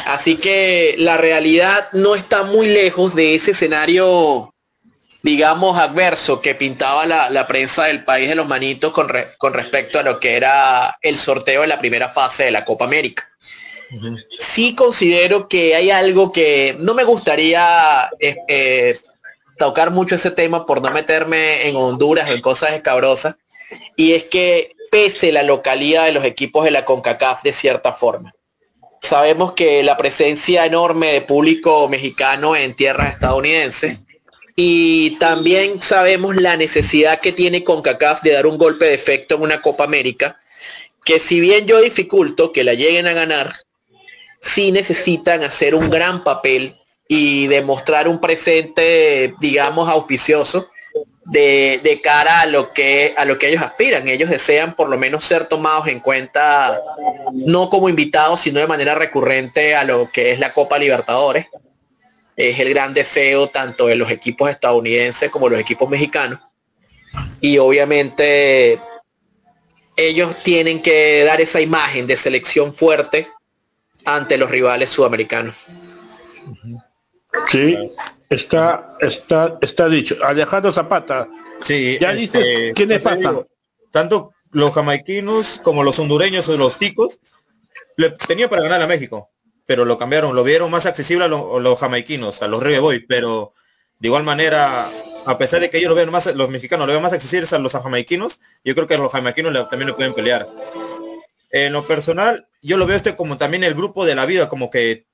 [0.06, 4.52] Así que la realidad no está muy lejos de ese escenario,
[5.22, 10.02] digamos, adverso que pintaba la, prensa del país de los manitos con, con respecto a
[10.02, 13.30] lo que era el sorteo de la primera fase de la Copa América.
[14.38, 18.96] Sí considero que hay algo que no me gustaría eh, eh,
[19.58, 23.36] tocar mucho ese tema por no meterme en Honduras en cosas escabrosas.
[23.96, 28.34] Y es que pese la localidad de los equipos de la CONCACAF de cierta forma.
[29.00, 34.00] Sabemos que la presencia enorme de público mexicano en tierras estadounidenses
[34.56, 39.42] y también sabemos la necesidad que tiene CONCACAF de dar un golpe de efecto en
[39.42, 40.40] una Copa América,
[41.04, 43.54] que si bien yo dificulto que la lleguen a ganar,
[44.46, 46.76] sí necesitan hacer un gran papel
[47.08, 50.70] y demostrar un presente, digamos, auspicioso
[51.24, 54.08] de, cara a lo, que, a lo que ellos aspiran.
[54.08, 56.80] Ellos desean por lo menos ser tomados en cuenta,
[57.32, 61.46] no como invitados, sino de manera recurrente a lo que es la Copa Libertadores.
[62.36, 66.40] Es el gran deseo tanto de los equipos estadounidenses como los equipos mexicanos.
[67.40, 68.78] Y obviamente
[69.96, 73.28] ellos tienen que dar esa imagen de selección fuerte
[74.06, 75.56] ante los rivales sudamericanos.
[77.50, 77.76] Sí,
[78.30, 80.16] está, está, está dicho.
[80.24, 81.28] Alejandro Zapata.
[81.62, 83.44] Sí, ya dice este, quiénes pasan.
[83.90, 87.20] tanto los jamaiquinos como los hondureños o los ticos
[87.96, 89.30] le tenía para ganar a México,
[89.66, 93.54] pero lo cambiaron, lo vieron más accesible a, los jamaiquinos, a los Reggae Boy, pero
[93.98, 94.90] de igual manera,
[95.24, 97.58] a pesar de que ellos lo ven más, los mexicanos lo ven más accesibles a
[97.58, 100.46] los jamaiquinos, yo creo que los jamaiquinos también lo pueden pelear.
[101.64, 104.70] En lo personal, yo lo veo este como también el grupo de la vida, como
[104.70, 105.06] que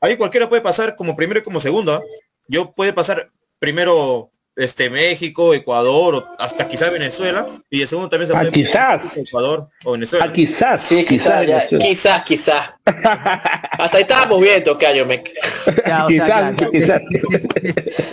[0.00, 1.94] ahí cualquiera puede pasar como primero y como segundo.
[1.94, 2.02] ¿ah?
[2.48, 8.36] Yo puede pasar primero este México, Ecuador, hasta quizás Venezuela, y el segundo también se
[8.36, 10.24] ah, puede quizás Ecuador o Venezuela.
[10.24, 11.46] Ah, quizás, sí, quizás,
[11.78, 15.22] quizás, quizás, hasta ahí estábamos bien, Tocayo, me...
[15.22, 17.02] quizás, quizás.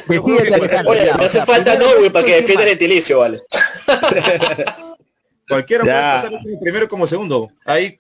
[0.86, 3.42] Oye, me hace falta no, para que defienda el gentilicio, vale.
[5.48, 7.52] Cualquiera puede pasar como primero como segundo.
[7.66, 8.00] Ahí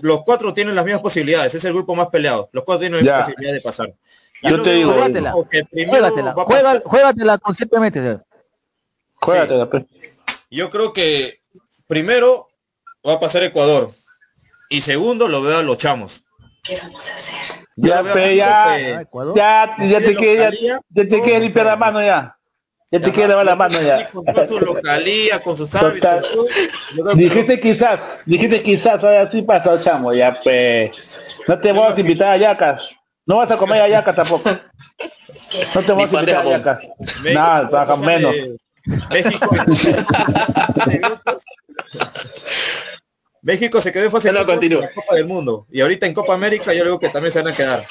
[0.00, 1.54] los cuatro tienen las mismas posibilidades.
[1.54, 2.48] Es el grupo más peleado.
[2.52, 3.94] Los cuatro tienen la posibilidad de pasar.
[4.42, 5.32] Yo te digo, juégatela.
[5.32, 6.34] Juégatela.
[6.84, 8.20] juégatela conscientemente.
[9.14, 9.70] Juégatela.
[9.70, 9.84] Pues.
[10.50, 11.40] Yo creo que
[11.86, 12.48] primero
[13.06, 13.90] va a pasar Ecuador.
[14.68, 16.24] Y segundo lo veo a los chamos.
[16.62, 17.62] ¿Qué vamos a hacer?
[17.76, 22.36] Ya, ya, ya, ya, te quiere, ya, te quiere limpiar la mano ya.
[22.92, 24.06] Ya te quiere lavar la mano ya.
[24.10, 26.26] Con su localía, con sus árbitros.
[27.14, 30.90] Dijiste quizás, dijiste quizás, ahora sí pasa, chamo, ya pues.
[31.48, 32.90] No te vamos a invitar a yacas.
[33.24, 34.50] No vas a comer a yacas tampoco.
[35.74, 36.80] No te vamos a invitar a yacas.
[37.32, 38.34] Nada, baja menos.
[39.10, 39.50] México.
[43.40, 45.66] México se quedó en fase no, de la Copa del Mundo.
[45.70, 47.86] Y ahorita en Copa América yo creo que también se van a quedar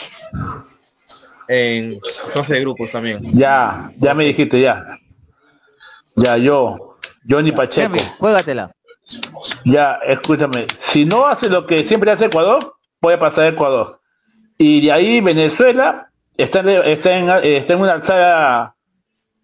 [1.47, 1.99] en
[2.33, 3.21] fase de grupos también.
[3.33, 4.97] Ya, ya me dijiste, ya.
[6.15, 7.95] Ya, yo, Johnny Pacheco.
[8.19, 8.71] Juégatela.
[9.65, 10.67] Ya, escúchame.
[10.89, 13.99] Si no hace lo que siempre hace Ecuador, puede pasar Ecuador.
[14.57, 18.75] Y de ahí Venezuela está, está, en, está en una alzada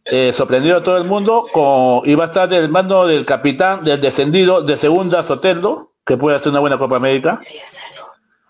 [0.06, 3.84] eh, sorprendido a todo el mundo con, y va a estar del mando del capitán
[3.84, 7.42] del descendido de segunda Soteldo, que puede hacer una buena Copa América.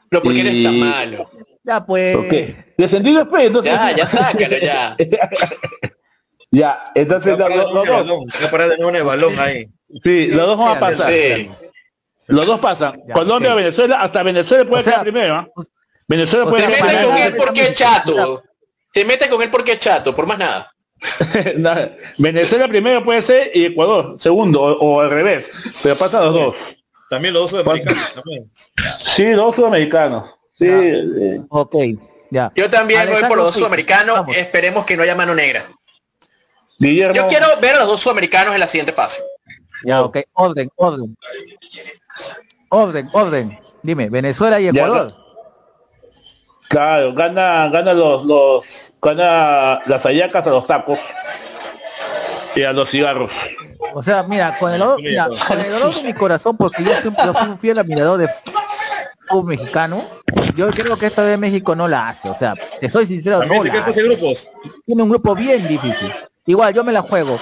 [0.10, 1.30] Pero porque eres tan malo.
[1.68, 2.56] Ya pues.
[2.78, 3.74] Descendido después, entonces.
[3.74, 4.96] Ya, ya sácalo, ya.
[6.52, 7.88] ya, entonces los, dos.
[7.90, 9.68] Balón, de nuevo el balón ahí.
[10.02, 11.12] Sí, los dos van a pasar.
[11.12, 11.52] Sí.
[12.28, 13.02] Los dos pasan.
[13.14, 15.36] Colombia, Venezuela, hasta Venezuela puede quedar primero.
[15.36, 15.48] ¿ah?
[16.08, 18.44] Venezuela puede Te metes con él porque es chato.
[18.94, 20.72] Te metes con él porque es chato, por más nada.
[22.18, 25.50] Venezuela primero puede ser y Ecuador segundo o, al revés,
[25.84, 26.56] pero pasa los dos.
[27.10, 28.14] También los dos sudamericanos.
[28.14, 28.52] También.
[29.16, 30.37] Sí, dos sudamericanos.
[30.58, 31.42] Sí, eh.
[31.50, 31.76] Ok,
[32.32, 32.52] ya.
[32.56, 34.26] Yo también voy por los dos sudamericanos.
[34.36, 35.66] Esperemos que no haya mano negra.
[36.80, 39.20] Yo quiero ver a los dos sudamericanos en la siguiente fase.
[39.84, 40.18] Ya, ok.
[40.34, 41.18] Orden, orden.
[42.70, 43.60] Orden, orden.
[43.84, 45.08] Dime, Venezuela y Ecuador.
[46.68, 51.00] claro, gana, gana los, los, gana las ayacas a los tacos
[52.56, 53.32] y a los cigarros.
[53.94, 55.00] O sea, mira, con el, dolor,
[55.48, 58.30] con el dolor de mi corazón, porque yo siempre fui un fiel admirador de
[59.30, 60.04] un mexicano,
[60.58, 62.30] yo creo que esta de México no la hace.
[62.30, 63.44] O sea, te soy sincero.
[63.46, 64.50] No grupos.
[64.86, 66.12] Tiene un grupo bien difícil.
[66.46, 67.40] Igual, yo me la juego.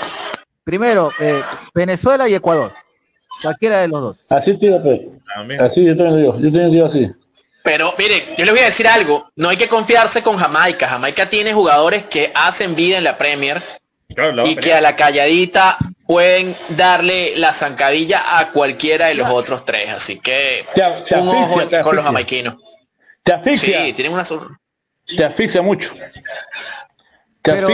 [0.63, 1.41] Primero, eh,
[1.73, 2.73] Venezuela y Ecuador.
[3.41, 4.17] Cualquiera de los dos.
[4.29, 5.01] Así tío, pues.
[5.59, 7.11] Así yo tengo Dios, yo tengo Dios así.
[7.63, 10.87] Pero miren, yo les voy a decir algo, no hay que confiarse con Jamaica.
[10.87, 13.61] Jamaica tiene jugadores que hacen vida en la Premier
[14.45, 19.89] y que a la calladita pueden darle la zancadilla a cualquiera de los otros tres.
[19.89, 20.65] Así que
[21.19, 22.55] un ojo con los jamaiquinos.
[23.25, 23.85] Te asfixia.
[23.85, 25.89] Sí, tienen una Te asfixia mucho.
[27.41, 27.67] pero,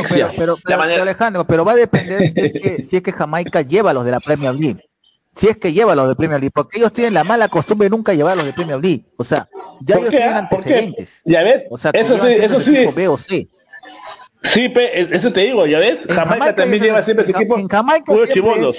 [0.65, 2.31] pero, Alejandro, pero va a depender
[2.89, 4.81] si es, que, Jamaica lleva los de la Premier League.
[5.35, 7.89] Si es que lleva los de Premier League, porque ellos tienen la mala costumbre de
[7.89, 9.05] nunca llevar los de Premier League.
[9.17, 9.49] O sea,
[9.81, 11.21] ya ellos tienen antecedentes.
[11.25, 12.85] Ya ves, o sea, eso sí, eso sí.
[12.95, 13.47] B o C.
[14.43, 17.57] Sí, eso te digo, ya ves, Jamaica, también lleva siempre ese equipo.
[17.57, 18.13] En Jamaica,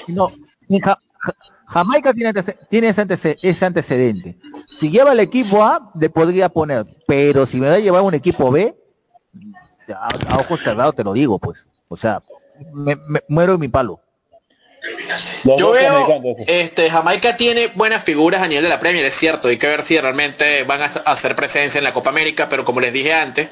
[0.09, 0.31] no,
[1.73, 2.33] Jamaica tiene,
[2.69, 4.37] tiene ese, antecedente.
[4.79, 8.15] Si lleva el equipo A, le podría poner, pero si me da a llevar un
[8.15, 8.75] equipo B,
[9.89, 11.65] a, a ojos cerrados te lo digo, pues.
[11.89, 12.23] O sea,
[12.73, 12.97] me,
[13.29, 14.01] muero en mi palo.
[15.45, 19.57] Yo veo, este, Jamaica tiene buenas figuras a nivel de la Premier, es cierto, hay
[19.57, 22.93] que ver si realmente van a hacer presencia en la Copa América, pero como les
[22.93, 23.49] dije antes,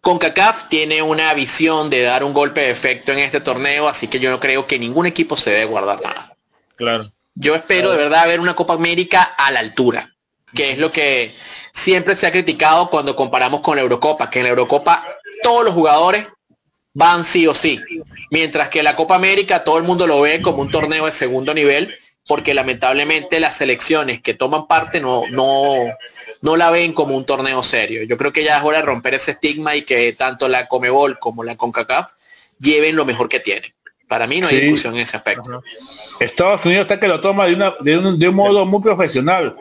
[0.00, 4.20] CONCACAF tiene una visión de dar un golpe de efecto en este torneo, así que
[4.20, 6.36] yo no creo que ningún equipo se debe guardar nada.
[6.76, 7.12] Claro.
[7.34, 10.14] Yo espero de verdad ver una Copa América a la altura,
[10.54, 11.34] que es lo que
[11.72, 15.04] siempre se ha criticado cuando comparamos con la Eurocopa, que en la Eurocopa
[15.42, 16.26] todos los jugadores
[16.92, 17.80] van sí o sí,
[18.30, 21.54] mientras que la Copa América todo el mundo lo ve como un torneo de segundo
[21.54, 21.94] nivel,
[22.26, 25.74] porque lamentablemente las selecciones que toman parte no, no,
[26.42, 28.02] no la ven como un torneo serio.
[28.04, 31.18] Yo creo que ya es hora de romper ese estigma y que tanto la Comebol
[31.18, 32.12] como la CONCACAF
[32.60, 33.72] lleven lo mejor que tienen.
[34.12, 35.64] Para mí no hay discusión en ese aspecto.
[36.20, 37.96] Estados Unidos está que lo toma de, una, de,
[38.28, 39.56] un, modo muy profesional.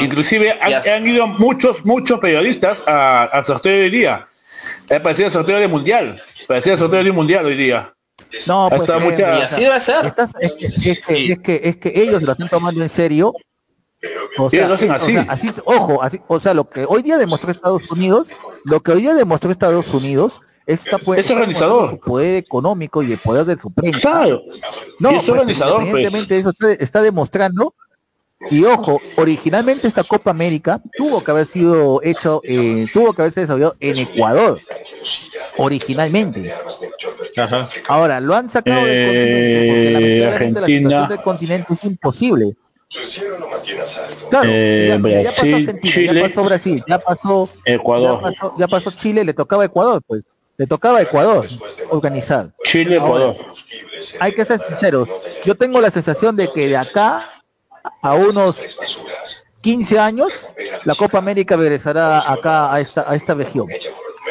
[0.00, 4.26] Inclusive han, ido muchos, muchos periodistas al sorteo de hoy día.
[4.90, 6.18] Ha parecido el sorteo de mundial.
[6.46, 7.92] Parecía el sorteo de mundial hoy día.
[8.46, 10.14] No, pues, eh, y así debe ser.
[10.40, 13.34] es, que, es, que, ellos lo están tomando en serio
[14.38, 14.72] o sea,
[15.28, 15.50] así.
[15.66, 18.28] ojo, así, o sea, lo que hoy día demostró Estados Unidos,
[18.64, 23.12] lo que hoy día demostró Estados Unidos esta puede es organizador su poder económico y
[23.12, 24.00] el poder de su prensa.
[24.00, 24.42] Claro.
[25.00, 25.88] No, es pues, organizador, pues.
[25.88, 27.74] evidentemente eso está, demostrando
[28.50, 33.40] y ojo, originalmente esta Copa América tuvo que haber sido hecho, eh, tuvo que haberse
[33.40, 34.60] desarrollado en Ecuador,
[35.56, 36.52] originalmente.
[37.36, 37.68] Ajá.
[37.88, 42.56] Ahora, lo han sacado del continente, porque lamentablemente la situación del continente es imposible.
[44.30, 44.88] Claro, eh,
[45.24, 50.02] ya, pasó Argentina, ya pasó Brasil, ya pasó Ecuador, ya pasó, Chile, le tocaba Ecuador,
[50.06, 50.22] pues,
[50.58, 51.46] le tocaba Ecuador
[51.88, 52.50] organizar.
[52.64, 53.36] Chile, Ecuador.
[54.18, 55.08] hay que ser sinceros.
[55.44, 57.30] Yo tengo la sensación de que de acá
[58.02, 58.56] a unos
[59.60, 60.32] 15 años
[60.84, 63.68] la Copa América regresará acá a esta a esta región.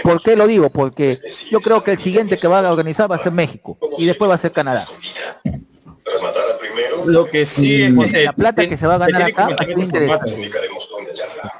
[0.03, 0.69] ¿Por qué lo digo?
[0.69, 1.17] Porque
[1.49, 4.29] yo creo que el siguiente que va a organizar va a ser México y después
[4.29, 4.85] va a ser Canadá.
[7.05, 9.55] Lo que sí es que la plata que se va a ganar acá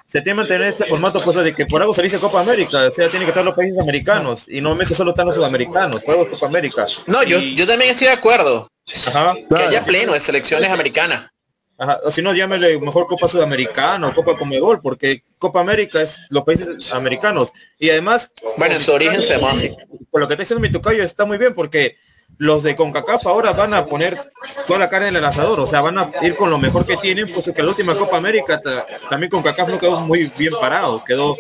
[0.07, 2.87] se tiene que mantener este formato pues de que por algo se dice Copa América,
[2.87, 6.29] o sea, tiene que estar los países americanos y no solo están los sudamericanos, juegos
[6.29, 6.87] Copa América.
[7.07, 8.69] No, yo, yo también estoy de acuerdo.
[9.07, 9.35] Ajá.
[9.35, 11.29] Que haya pleno de selecciones americanas.
[11.77, 11.99] Ajá.
[12.05, 16.43] O si no, llámele mejor Copa Sudamericana o Copa Comebol, porque Copa América es los
[16.43, 17.51] países americanos.
[17.77, 18.31] Y además...
[18.55, 19.75] Bueno, en su origen se llama así.
[20.10, 21.97] Por lo que está diciendo mi tocayo está muy bien, porque
[22.38, 24.31] los de CONCACAF ahora van a poner
[24.67, 26.98] toda la carne en el asador, o sea, van a ir con lo mejor que
[26.98, 28.62] tienen, puesto que la última Copa América
[29.10, 31.35] también CONCACAF no quedó muy bien parado, quedó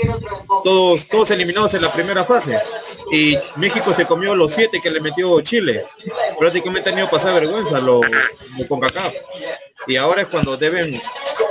[0.63, 2.59] todos, todos eliminados en la primera fase.
[3.11, 5.85] Y México se comió los siete que le metió Chile.
[6.39, 8.01] Prácticamente han tenido pasar vergüenza los
[8.57, 9.15] de CONCACAF.
[9.85, 11.01] Y ahora es cuando deben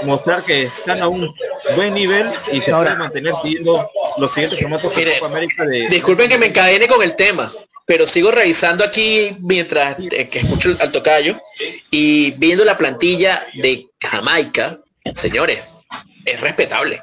[0.03, 1.35] mostrar que están a un
[1.75, 3.89] buen nivel y se pueden mantener siguiendo
[4.19, 5.89] los siguientes formatos de Copa América de...
[5.89, 7.51] Disculpen que me encadene con el tema
[7.87, 11.41] pero sigo revisando aquí mientras eh, que escucho al tocayo
[11.91, 14.81] y viendo la plantilla de Jamaica,
[15.15, 15.71] señores,
[16.25, 17.03] es respetable.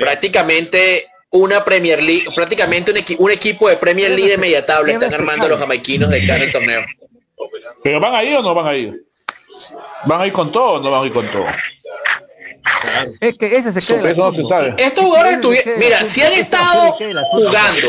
[0.00, 5.48] Prácticamente una Premier League, prácticamente un, equipo de Premier League de media tabla están armando
[5.48, 6.82] los jamaiquinos de cara el torneo.
[7.84, 9.04] ¿Pero van a ir o no van a ir?
[10.06, 11.46] ¿Van a ir con todo o no van a ir con todo?
[13.20, 14.74] Es que ese se queda.
[14.78, 15.38] Estos jugadores
[15.78, 17.88] mira, si han estado jugando,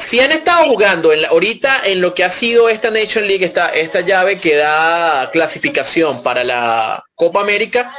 [0.00, 3.44] si han estado jugando en la, ahorita en lo que ha sido esta Nation League,
[3.44, 7.92] esta, esta llave que da clasificación para la Copa América,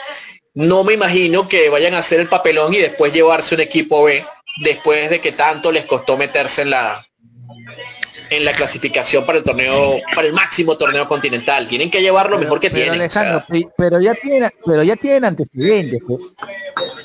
[0.53, 4.25] no me imagino que vayan a hacer el papelón y después llevarse un equipo B
[4.57, 7.06] después de que tanto les costó meterse en la
[8.29, 11.67] en la clasificación para el torneo, para el máximo torneo continental.
[11.67, 13.09] Tienen que llevar lo mejor que tienen.
[13.77, 16.01] pero ya tienen, pero ya tienen antecedentes.
[16.07, 16.23] Pues.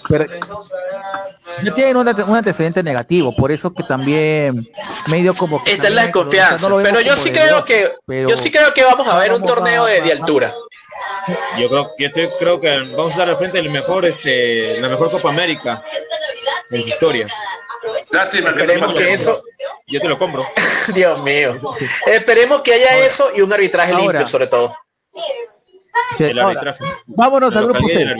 [0.09, 0.27] Pero
[1.63, 4.67] ya tienen un, antecedente negativo, por eso que también
[5.09, 6.69] medio como esta es la desconfianza.
[6.83, 10.01] pero yo sí creo que yo sí creo que vamos a ver un torneo de,
[10.01, 10.55] de altura.
[11.59, 15.11] Yo creo, yo creo que vamos a dar al frente el mejor, este, la mejor
[15.11, 15.85] Copa América
[16.71, 17.29] en su historia.
[18.13, 19.43] Esperemos que eso.
[19.87, 20.47] Yo te lo compro.
[20.95, 21.55] Dios mío.
[22.07, 24.75] Esperemos que haya eso y un arbitraje limpio, sobre todo.
[26.19, 26.85] el arbitraje.
[27.07, 28.17] vámonos al grupo C.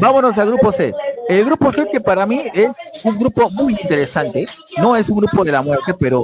[0.00, 0.94] Vámonos al grupo C.
[1.28, 2.70] El grupo C que para mí es
[3.04, 4.46] un grupo muy interesante.
[4.78, 6.22] No es un grupo de la muerte, pero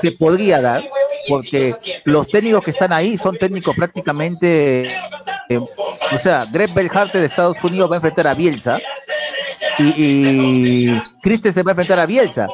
[0.00, 0.82] se podría dar
[1.28, 4.90] porque los técnicos que están ahí son técnicos prácticamente,
[5.48, 8.80] eh, o sea, Greg Belharte de Estados Unidos va a enfrentar a Bielsa
[9.78, 11.02] y, y
[11.52, 12.48] se va a enfrentar a Bielsa.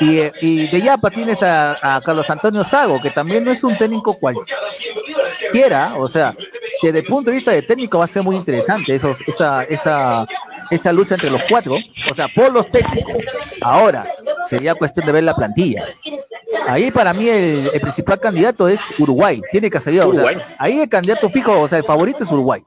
[0.00, 4.14] Y, y de Yapa tienes a, Carlos Antonio Sago, que también no es un técnico
[4.18, 6.32] cualquiera, o sea,
[6.80, 9.64] que desde el punto de vista de técnico va a ser muy interesante eso, esa,
[9.64, 10.26] esa,
[10.70, 11.76] esa lucha entre los cuatro,
[12.10, 13.16] o sea, por los técnicos.
[13.62, 14.06] Ahora,
[14.48, 15.84] sería cuestión de ver la plantilla.
[16.66, 20.04] Ahí para mí el, principal candidato es Uruguay, tiene que salir.
[20.04, 20.36] Uruguay.
[20.58, 22.62] ahí el candidato fijo, o sea, el favorito es Uruguay.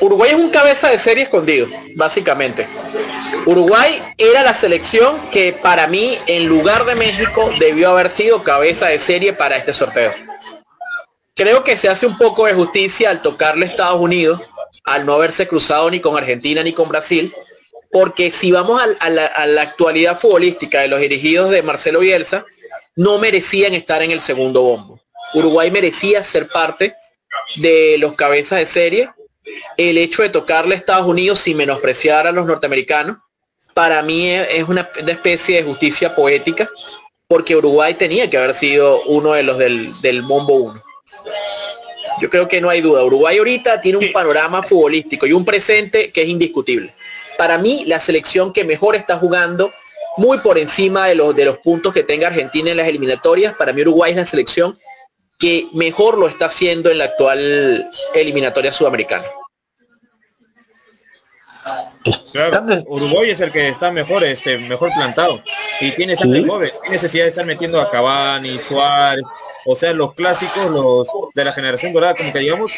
[0.00, 2.66] Uruguay es un cabeza de serie escondido, básicamente.
[3.46, 8.88] Uruguay era la selección que para mí, en lugar de México, debió haber sido cabeza
[8.88, 10.12] de serie para este sorteo.
[11.34, 14.40] Creo que se hace un poco de justicia al tocarle Estados Unidos,
[14.84, 17.34] al no haberse cruzado ni con Argentina ni con Brasil,
[17.90, 22.44] porque si vamos a la actualidad futbolística de los dirigidos de Marcelo Bielsa,
[22.96, 25.00] no merecían estar en el segundo bombo.
[25.34, 26.94] Uruguay merecía ser parte
[27.56, 29.10] de los cabezas de serie
[29.76, 33.18] el hecho de tocarle a Estados Unidos sin menospreciar a los norteamericanos,
[33.74, 36.70] para mí es una, especie de justicia poética,
[37.28, 40.82] porque Uruguay tenía que haber sido uno de los del, del Mombo 1.
[42.22, 43.04] Yo creo que no hay duda.
[43.04, 46.94] Uruguay ahorita tiene un panorama futbolístico y un presente que es indiscutible.
[47.36, 49.70] Para mí, la selección que mejor está jugando,
[50.16, 53.74] muy por encima de los, de los puntos que tenga Argentina en las eliminatorias, para
[53.74, 54.78] mí Uruguay es la selección
[55.38, 57.84] que mejor lo está haciendo en la actual
[58.14, 59.24] eliminatoria sudamericana.
[62.86, 65.42] Uruguay es el que está mejor, este, mejor plantado.
[65.80, 69.24] Y tiene sangre joven, tiene necesidad de estar metiendo a Cavani, Suárez,
[69.66, 72.72] o sea, los clásicos, los de la generación dorada, como que digamos,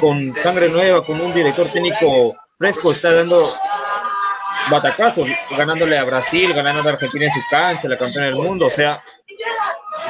[0.00, 3.52] con sangre nueva, con un director técnico fresco, está dando
[4.70, 8.70] batacazos, ganándole a Brasil, ganando a Argentina en su cancha, la campeona del mundo, o
[8.70, 9.02] sea,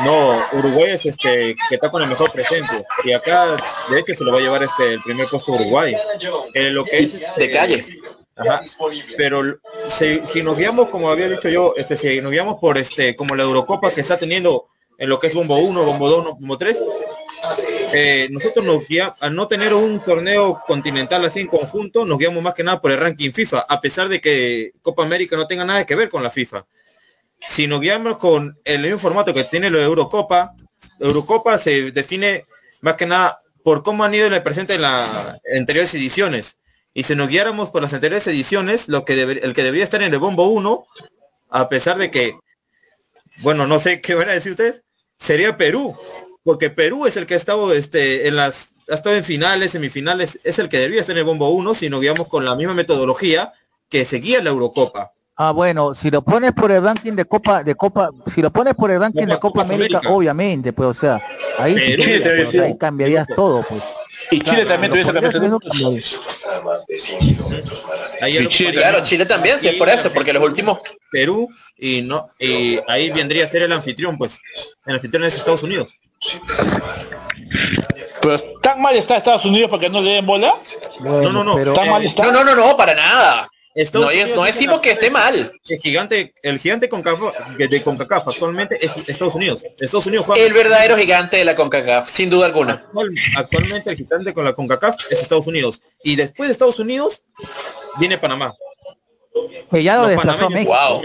[0.05, 2.84] no, Uruguay es este que está con el mejor presente.
[3.05, 3.57] Y acá,
[3.90, 5.97] de hecho, se lo va a llevar este el primer puesto Uruguay.
[6.55, 7.86] Eh, lo que es este, de calle.
[9.16, 13.34] Pero si, nos guiamos, como había dicho yo, este, si nos guiamos por este, como
[13.34, 14.68] la Eurocopa que está teniendo
[14.99, 16.82] en lo que es Bombo 1, Bombo 2, Bombo 3,
[17.94, 22.42] eh, nosotros nos guiamos, al no tener un torneo continental así en conjunto, nos guiamos
[22.42, 25.64] más que nada por el ranking FIFA, a pesar de que Copa América no tenga
[25.64, 26.66] nada que ver con la FIFA
[27.49, 30.55] si nos guiamos con el mismo formato que tiene la Eurocopa,
[30.99, 32.44] Eurocopa se define
[32.82, 36.57] más que nada por cómo han ido en el presente en las anteriores ediciones.
[36.94, 40.12] Y si nos guiáramos por las anteriores ediciones, lo que el que debería estar en
[40.12, 40.86] el bombo 1,
[41.51, 42.38] a pesar de que,
[43.42, 44.82] bueno, no sé qué van a decir ustedes,
[45.18, 45.97] sería Perú,
[46.42, 50.38] porque Perú es el que ha estado este, en las, ha estado en finales, semifinales,
[50.44, 52.72] es el que debería estar en el bombo 1 si nos guiamos con la misma
[52.72, 53.53] metodología
[53.88, 55.12] que seguía la Eurocopa.
[55.39, 58.74] Ah, bueno, si lo pones por el ranking de Copa, de Copa, si lo pones
[58.74, 61.20] por el ranking de Copa América, obviamente, pues, o sea,
[61.59, 63.82] ahí, pues, ahí cambiarías todo, pues.
[64.30, 64.93] Y Chile también
[68.72, 70.80] Claro, Chile también, sí, es por eso, porque los últimos
[71.12, 74.39] Perú y no y ahí vendría a ser el anfitrión, pues.
[74.87, 75.99] El anfitrión es Estados Unidos.
[78.22, 80.55] Pero tan mal está Estados Unidos para que no le den bola.
[81.01, 81.74] no, no, no.
[81.74, 82.24] ¿Tan mal está?
[82.24, 83.49] No, no, no, no, para nada.
[83.92, 85.52] No, no decimos que esté mal.
[85.68, 86.88] El gigante, el gigante
[87.58, 89.64] de CONCACAF actualmente es Estados Unidos.
[89.78, 92.86] Estados Unidos El verdadero gigante de la CONCACAF, sin duda alguna.
[93.36, 95.80] actualmente el gigante con la CONCACAF es Estados Unidos.
[96.02, 97.22] Y después de Estados Unidos
[97.98, 98.54] viene Panamá.
[99.70, 101.02] Que ya lo desplazó a México.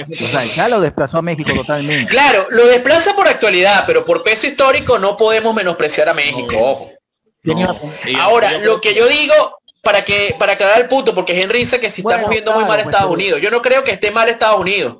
[0.55, 2.09] ya lo desplazó a México totalmente.
[2.09, 6.91] Claro, lo desplaza por actualidad, pero por peso histórico no podemos menospreciar a México, ojo.
[8.19, 9.33] Ahora, lo que yo digo,
[9.81, 12.81] para que para aclarar el punto, porque Henry dice que si estamos viendo muy mal
[12.81, 13.41] pues, Estados Unidos.
[13.41, 14.97] Yo no creo que esté mal Estados Unidos.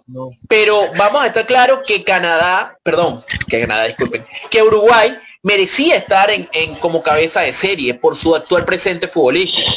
[0.48, 6.30] Pero vamos a estar claro que Canadá, perdón, que Canadá, disculpen, que Uruguay merecía estar
[6.32, 9.72] en, en como cabeza de serie por su actual presente futbolístico.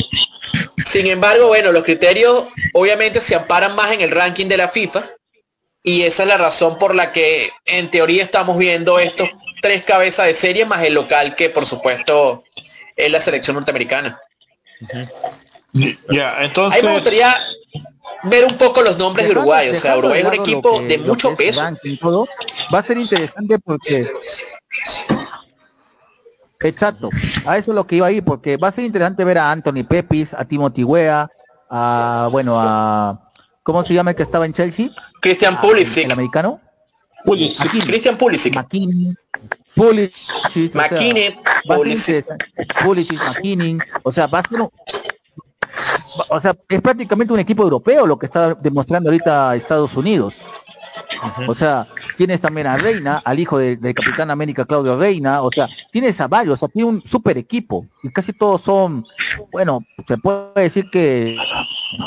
[0.85, 5.05] Sin embargo, bueno, los criterios obviamente se amparan más en el ranking de la FIFA
[5.83, 9.29] y esa es la razón por la que en teoría estamos viendo estos
[9.61, 12.43] tres cabezas de serie más el local que por supuesto
[12.97, 14.19] es la selección norteamericana.
[16.11, 16.81] Ya, entonces...
[16.81, 17.35] Ahí me gustaría
[18.25, 19.71] ver un poco los nombres de Uruguay.
[19.71, 21.63] O sea, Uruguay es un equipo de mucho peso.
[22.73, 24.11] Va a ser interesante porque...
[26.61, 27.11] Exacto,
[27.45, 29.85] a eso es lo que iba ahí, porque va a ser interesante ver a Anthony
[29.87, 31.29] Pepis, a Timothy Wea,
[31.69, 33.21] a, bueno, a...
[33.63, 34.89] ¿Cómo se llama el que estaba en Chelsea?
[35.21, 36.07] Christian Pulisic.
[36.07, 36.61] ¿El americano?
[37.87, 38.55] Christian Pulisic.
[38.55, 39.15] McKinney.
[39.75, 40.75] Pulisic.
[40.75, 41.39] McKinney.
[41.67, 42.27] Pulisic.
[42.83, 43.79] Pulisic, McKinney.
[44.03, 44.61] O sea, va a ser
[46.29, 50.35] o sea, es prácticamente un equipo europeo lo que está demostrando ahorita Estados Unidos.
[51.49, 55.69] O sea, tienes también a Reina, al hijo del Capitán América Claudio Reina, o sea,
[55.91, 57.87] tienes a varios, o sea, tiene un super equipo.
[58.03, 59.05] Y casi todos son,
[59.51, 61.37] bueno, se puede decir que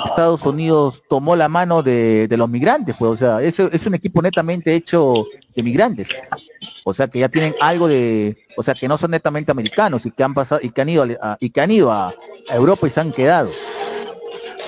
[0.06, 4.22] Estados Unidos tomó la mano de, los migrantes, pues, o sea, es, es un equipo
[4.22, 5.26] netamente hecho
[5.56, 6.10] de migrantes.
[6.84, 10.12] O sea, que ya tienen algo de, o sea, que no son netamente americanos y
[10.12, 12.14] que han pasado y que han ido a, y que han ido a,
[12.50, 13.52] Europa y se han quedado.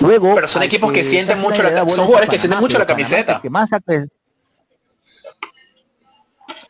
[0.00, 3.40] Luego, pero son equipos que, sienten mucho la, son jugadores que sienten mucho la camiseta.
[3.40, 3.70] Que más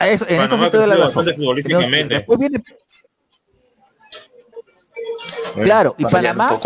[0.00, 0.40] eso, en
[5.54, 6.58] Claro, y Panamá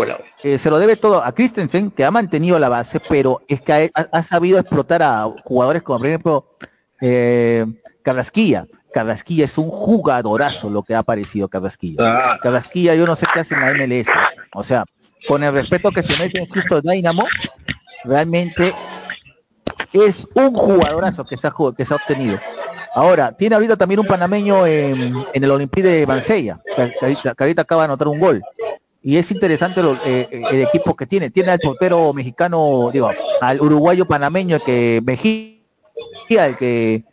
[0.43, 3.91] eh, se lo debe todo a Christensen, que ha mantenido la base, pero es que
[3.93, 6.45] ha, sabido explotar a jugadores como, por ejemplo,
[7.01, 7.65] eh,
[8.01, 8.67] Carrasquilla.
[8.93, 11.97] Carrasquilla es un jugadorazo lo que ha aparecido Carrasquilla.
[11.99, 12.39] Ah.
[12.41, 14.07] Carrasquilla yo no sé qué hace en la MLS.
[14.53, 14.85] O sea,
[15.27, 17.25] con el respeto que se mete en justo Dynamo,
[18.03, 18.73] realmente
[19.91, 22.39] es un jugadorazo que se ha, que se ha obtenido.
[22.93, 26.93] Ahora, tiene ahorita también un panameño en, el Olympique de Mansella, que,
[27.37, 28.41] ahorita acaba de anotar un gol.
[29.07, 31.29] Y es interesante eh, el equipo que tiene.
[31.29, 37.03] Tiene al portero mexicano, digo, al uruguayo panameño que Mejía, el que,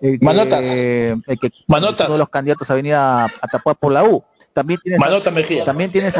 [0.00, 0.60] el que, Manotas.
[0.60, 4.24] el que uno de los candidatos a venir a, tapar por la U.
[4.52, 5.64] También tiene Manota Mejía.
[5.64, 6.14] También tienes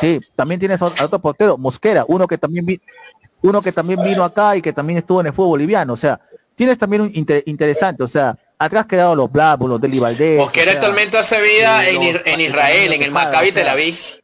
[0.00, 2.80] sí, también tienes al otro portero, Mosquera, uno que también vi,
[3.42, 5.92] uno que también vino acá y que también estuvo en el fútbol boliviano.
[5.92, 6.20] O sea,
[6.56, 10.42] tienes también un interesante, o sea, atrás quedaron los Blavos, los Deli Valdés.
[10.42, 14.21] Porque actualmente hace vida en, Israel, en el Maccabi Tel Aviv.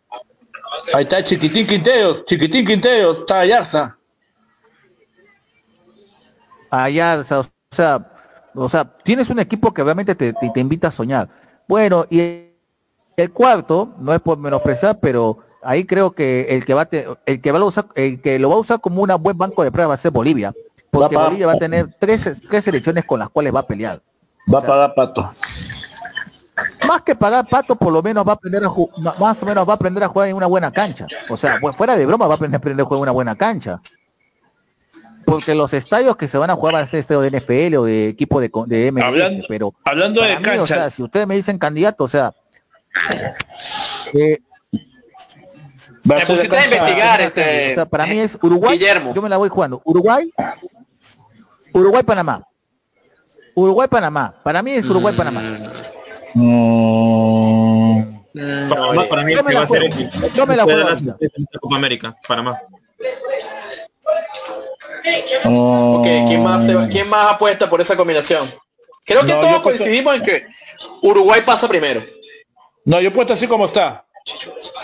[0.93, 3.97] Ahí está Chiquitín Quintero, Chiquitín Quintero, está Ayarza.
[6.71, 8.11] Ayarza, o sea,
[8.55, 11.29] o sea, tienes un equipo que realmente te, invita a soñar.
[11.67, 12.21] Bueno, y
[13.17, 16.89] el cuarto, no es por menospreciar, pero ahí creo que el que va
[17.27, 19.63] el que va a usar, el que lo va a usar como un buen banco
[19.63, 20.53] de prueba va a ser Bolivia,
[20.91, 24.01] porque Bolivia va a tener tres, tres selecciones con las cuales va a pelear.
[24.53, 25.31] Va a pagar pato.
[26.87, 28.69] Más que pagar pato, por lo menos va a aprender a
[29.19, 31.07] más o menos va a aprender a jugar en una buena cancha.
[31.31, 33.81] O sea, fuera de broma va a aprender, a jugar en una buena cancha.
[35.25, 37.85] Porque los estadios que se van a jugar van a ser estadios de NFL o
[37.85, 41.59] de equipo de, de MLS, pero hablando de cancha, o sea, si ustedes me dicen
[41.59, 42.33] candidato, o sea,
[44.15, 44.39] eh,
[46.05, 47.73] me pusiste a investigar este.
[47.73, 48.79] O sea, para mí es Uruguay.
[48.79, 49.15] Guillermo.
[49.15, 49.83] Yo me la voy jugando.
[49.85, 50.31] Uruguay,
[51.75, 52.43] Uruguay, Panamá.
[53.59, 54.35] Uruguay-Panamá.
[54.43, 54.87] Para mí es
[56.39, 58.07] No.
[59.09, 60.89] para mí va a ser el Yo me la juego.
[61.61, 62.61] Copa América, Panamá.
[65.45, 68.49] Ok, ¿quién más, ¿quién más apuesta por esa combinación?
[69.05, 70.47] Creo que todos coincidimos en que
[71.03, 72.03] Uruguay pasa primero.
[72.85, 74.05] No, yo he puesto así como está.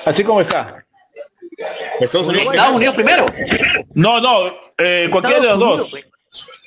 [0.05, 0.85] Así como está.
[2.01, 3.27] Estados Unidos, Estados Unidos primero.
[3.95, 5.89] No, no, eh, cualquiera de los dos.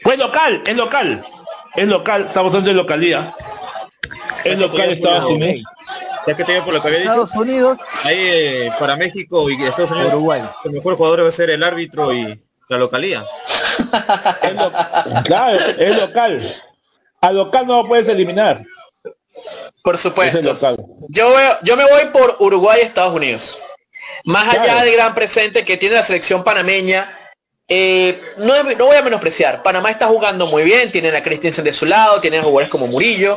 [0.01, 1.25] Fue local, es local.
[1.75, 3.33] Es local, estamos hablando de localidad.
[4.43, 5.63] Es local Estados Unidos.
[6.25, 7.11] Ya que te por lo que había dicho.
[7.11, 7.79] Estados Unidos.
[8.03, 10.13] Ahí eh, para México y Estados Unidos.
[10.15, 10.43] Uruguay.
[10.65, 13.23] El mejor jugador va a ser el árbitro y la localía.
[15.23, 16.41] claro, es local.
[17.21, 18.61] A local no lo puedes eliminar.
[19.83, 20.57] Por supuesto.
[21.09, 23.57] Yo, yo me voy por Uruguay y Estados Unidos.
[24.25, 27.17] Más allá del gran presente que tiene la selección panameña,
[27.69, 29.61] eh, no, voy a menospreciar.
[29.63, 32.87] Panamá está jugando muy bien, tienen a Christensen de su lado, tienen a jugadores como
[32.87, 33.35] Murillo,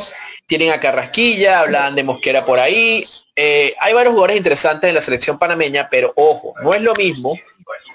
[0.51, 3.07] tienen a Carrasquilla, hablan de Mosquera por ahí.
[3.37, 7.39] Eh, hay varios jugadores interesantes en la selección panameña, pero ojo, no es lo mismo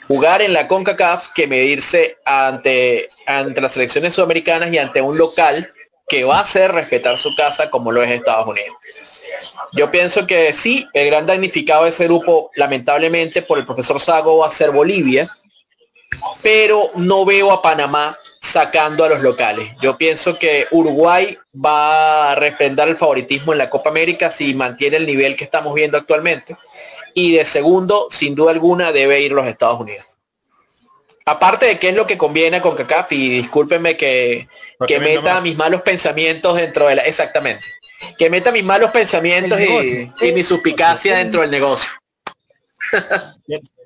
[0.09, 5.71] jugar en la CONCACAF que medirse ante, ante las selecciones sudamericanas y ante un local
[6.09, 8.75] que va a hacer respetar su casa como lo es Estados Unidos.
[9.73, 14.39] Yo pienso que sí, el gran damnificado de ese grupo, lamentablemente, por el profesor Sago
[14.39, 15.29] va a ser Bolivia,
[16.43, 19.71] pero no veo a Panamá sacando a los locales.
[19.81, 24.99] Yo pienso que Uruguay va a refrendar el favoritismo en la Copa América si mantiene
[24.99, 26.57] el nivel que estamos viendo actualmente.
[27.15, 30.05] Y de segundo, sin duda alguna, debe ir los Estados Unidos.
[31.25, 34.47] Aparte de qué es lo que conviene con CACAF, y discúlpenme que,
[34.87, 37.03] que meta mis malos pensamientos dentro de la...
[37.03, 37.67] Exactamente.
[38.17, 41.91] Que meta mis malos pensamientos y, y mi suspicacia dentro del negocio.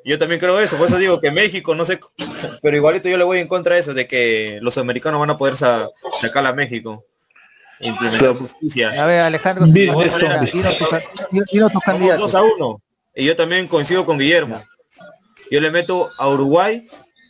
[0.05, 2.01] Yo también creo eso, por eso digo que México, no sé,
[2.63, 5.37] pero igualito yo le voy en contra de eso, de que los americanos van a
[5.37, 7.05] poder sacar a México.
[7.81, 8.91] Implementar justicia.
[9.03, 9.67] A ver, Alejandro,
[12.19, 12.83] dos a uno.
[13.15, 14.61] Y yo también coincido con Guillermo.
[15.51, 16.83] Yo le meto a Uruguay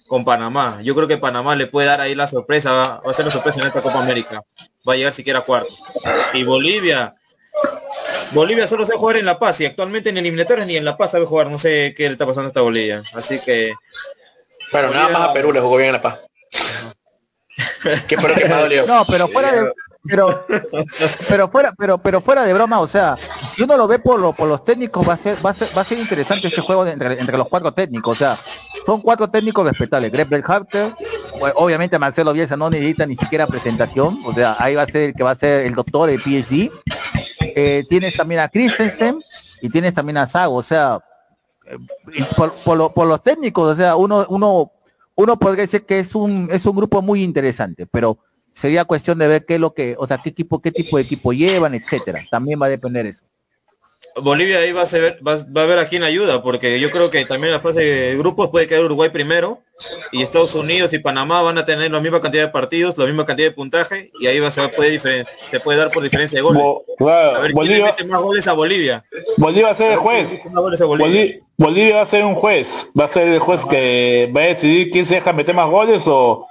[0.09, 0.81] con Panamá.
[0.83, 3.61] Yo creo que Panamá le puede dar ahí la sorpresa, va, a ser la sorpresa
[3.61, 4.43] en esta Copa América.
[4.87, 5.73] Va a llegar siquiera a cuarto.
[6.35, 7.15] Y Bolivia,
[8.33, 11.13] Bolivia solo sabe jugar en La Paz y actualmente en eliminatorias ni en La Paz
[11.13, 11.49] sabe jugar.
[11.49, 13.03] No sé qué le está pasando a esta Bolivia.
[13.15, 13.73] Así que.
[14.73, 16.21] Bueno, nada más a Perú le jugó bien en La Paz.
[18.09, 18.87] ¿Qué fue lo que más dolió?
[18.87, 19.73] No, pero fuera de.
[20.03, 20.47] Pero,
[21.29, 23.17] pero fuera, pero, pero fuera de broma, o sea,
[23.55, 25.77] si uno lo ve por, lo, por los técnicos, va a ser, va a ser,
[25.77, 28.17] va a ser interesante ese juego entre, entre los cuatro técnicos.
[28.17, 28.39] O sea,
[28.87, 30.11] son cuatro técnicos respetables.
[30.11, 30.93] Greg Belharter,
[31.55, 34.21] obviamente Marcelo Bielsa no necesita ni siquiera presentación.
[34.25, 36.71] O sea, ahí va a ser el que va a ser el doctor, el PSG.
[37.55, 39.23] Eh, tienes también a Christensen
[39.61, 40.99] y tienes también a Sago, o sea,
[41.71, 44.73] eh, por, los técnicos, o sea, uno, uno,
[45.15, 48.19] uno podría decir que es un, es un grupo muy interesante, pero
[48.55, 51.05] sería cuestión de ver qué es lo que, o sea, qué equipo, qué tipo de
[51.05, 52.25] equipo llevan, etcétera.
[52.31, 53.25] También va a depender eso.
[54.17, 57.25] Bolivia ahí va a, ser, va, a ver a quién ayuda, porque yo creo que
[57.25, 59.61] también la fase de grupos puede quedar Uruguay primero
[60.13, 63.25] y Estados Unidos y Panamá van a tener la misma cantidad de partidos, la misma
[63.25, 66.43] cantidad de puntaje y ahí va, se puede diferencia, se puede dar por diferencia de
[66.43, 66.63] goles.
[67.01, 69.05] a ver Bolivia, quién le mete más goles a Bolivia.
[69.37, 70.29] Bolivia va a ser el juez.
[70.87, 71.41] Bolivia?
[71.61, 75.05] Va a ser un juez, va a ser el juez que va a decidir quién
[75.05, 76.47] se deja meter más goles o,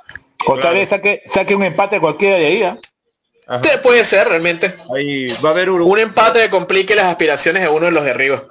[0.45, 2.64] o tal vez saque, saque un empate cualquiera de ahí.
[2.64, 2.76] ¿eh?
[3.82, 4.76] Puede ser realmente.
[4.95, 8.12] Ahí va a haber un empate que complique las aspiraciones de uno de los de
[8.12, 8.43] arriba.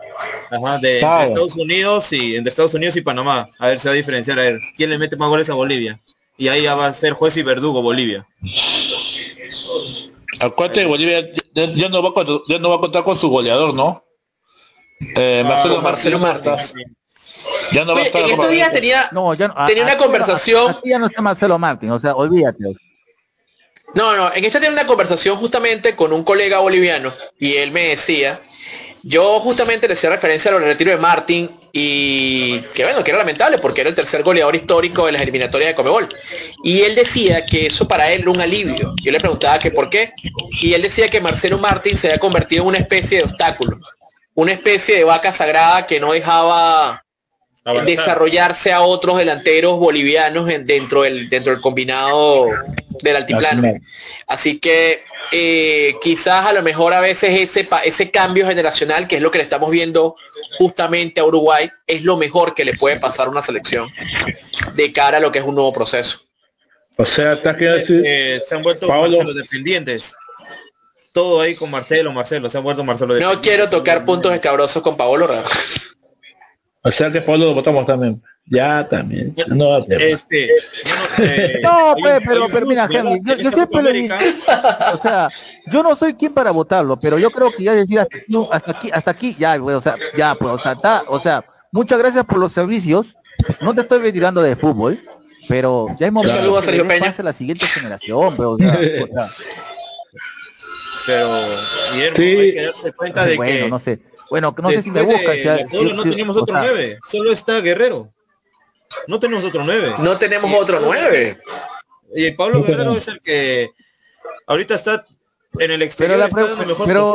[0.51, 3.47] Ajá, de, Estados Unidos y entre Estados Unidos y Panamá.
[3.61, 6.01] A ver, se va a diferenciar a ver quién le mete más goles a Bolivia.
[6.37, 8.27] Y ahí ya va a ser juez y verdugo Bolivia.
[10.41, 14.05] Acuérdate, Bolivia ya, no va a, ya no va a contar con su goleador, ¿no?
[15.01, 16.75] Eh, ah, Marcelo, Marcelo Martins.
[17.73, 19.11] Ya no va a estar en estos días tenía,
[19.67, 20.71] tenía una conversación.
[20.71, 22.65] Aquí ya no está Marcelo Martín, o sea, olvídate.
[23.95, 27.89] No, no, en esta tiene una conversación justamente con un colega boliviano y él me
[27.89, 28.41] decía,
[29.03, 33.59] yo justamente le hacía referencia al retiro de Martín y que bueno, que era lamentable
[33.59, 36.09] porque era el tercer goleador histórico de las eliminatorias de Comebol.
[36.65, 38.95] Y él decía que eso para él era un alivio.
[39.03, 40.13] Yo le preguntaba que por qué.
[40.61, 43.79] Y él decía que Marcelo Martín se había convertido en una especie de obstáculo,
[44.39, 47.05] una especie de vaca sagrada que no dejaba
[47.85, 52.47] desarrollarse a otros delanteros bolivianos dentro, del, dentro del combinado
[53.03, 53.75] del altiplano.
[54.29, 59.23] Así que eh, quizás a lo mejor a veces ese, ese cambio generacional, que es
[59.23, 60.15] lo que le estamos viendo
[60.57, 63.89] justamente a Uruguay, es lo mejor que le puede pasar a una selección
[64.77, 66.21] de cara a lo que es un nuevo proceso.
[66.97, 70.13] O sea, está que eh, se han vuelto los dependientes.
[71.19, 73.19] Todo ahí con Marcelo, Marcelo, se han vuelto Marcelo.
[73.19, 75.49] No quiero tocar puntos escabrosos con Paolo Raro.
[76.83, 78.23] O sea que Pablo lo votamos también.
[78.47, 79.35] Ya también.
[79.49, 80.49] No, este,
[81.19, 84.15] eh, no, pero, pero mira, Henry, yo, siempre le digo,
[84.95, 85.29] o sea,
[85.67, 88.17] yo no soy quien para votarlo, pero yo creo que ya decir hasta,
[88.53, 91.99] hasta aquí, hasta aquí, ya, o sea, ya, pues, o sea, está, o sea, muchas
[91.99, 93.17] gracias por los servicios.
[93.61, 95.03] No te estoy retirando de fútbol,
[95.49, 97.13] pero ya hemos visto a Sergio Peña.
[97.19, 99.29] la siguiente generación, pero, o sea,
[101.09, 101.27] pero
[101.95, 103.99] Guillermo, hay que darse cuenta de bueno, que no sé
[104.29, 105.35] bueno, no sé si me busca.
[105.37, 108.13] Ya, no tenemos otro nueve, solo está Guerrero.
[109.07, 109.95] No tenemos otro nueve.
[110.01, 111.39] No tenemos otro nueve.
[112.15, 113.71] Y Pablo Guerrero es el que
[114.47, 115.07] ahorita está
[115.59, 117.15] en el exterior pero la está mejor pero,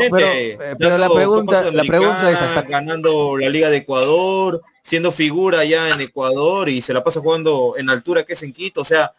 [0.80, 5.90] pero, la pregunta, la pregunta es está ganando la Liga de Ecuador, siendo figura ya
[5.90, 9.14] en Ecuador y se la pasa jugando en altura que es en Quito, o sea,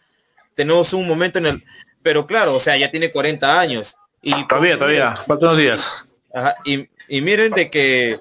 [0.53, 1.63] tenemos un momento en el
[2.03, 5.85] pero claro, o sea, ya tiene 40 años y todavía, todavía, faltan unos días.
[6.33, 8.19] Ajá, y, y, miren de que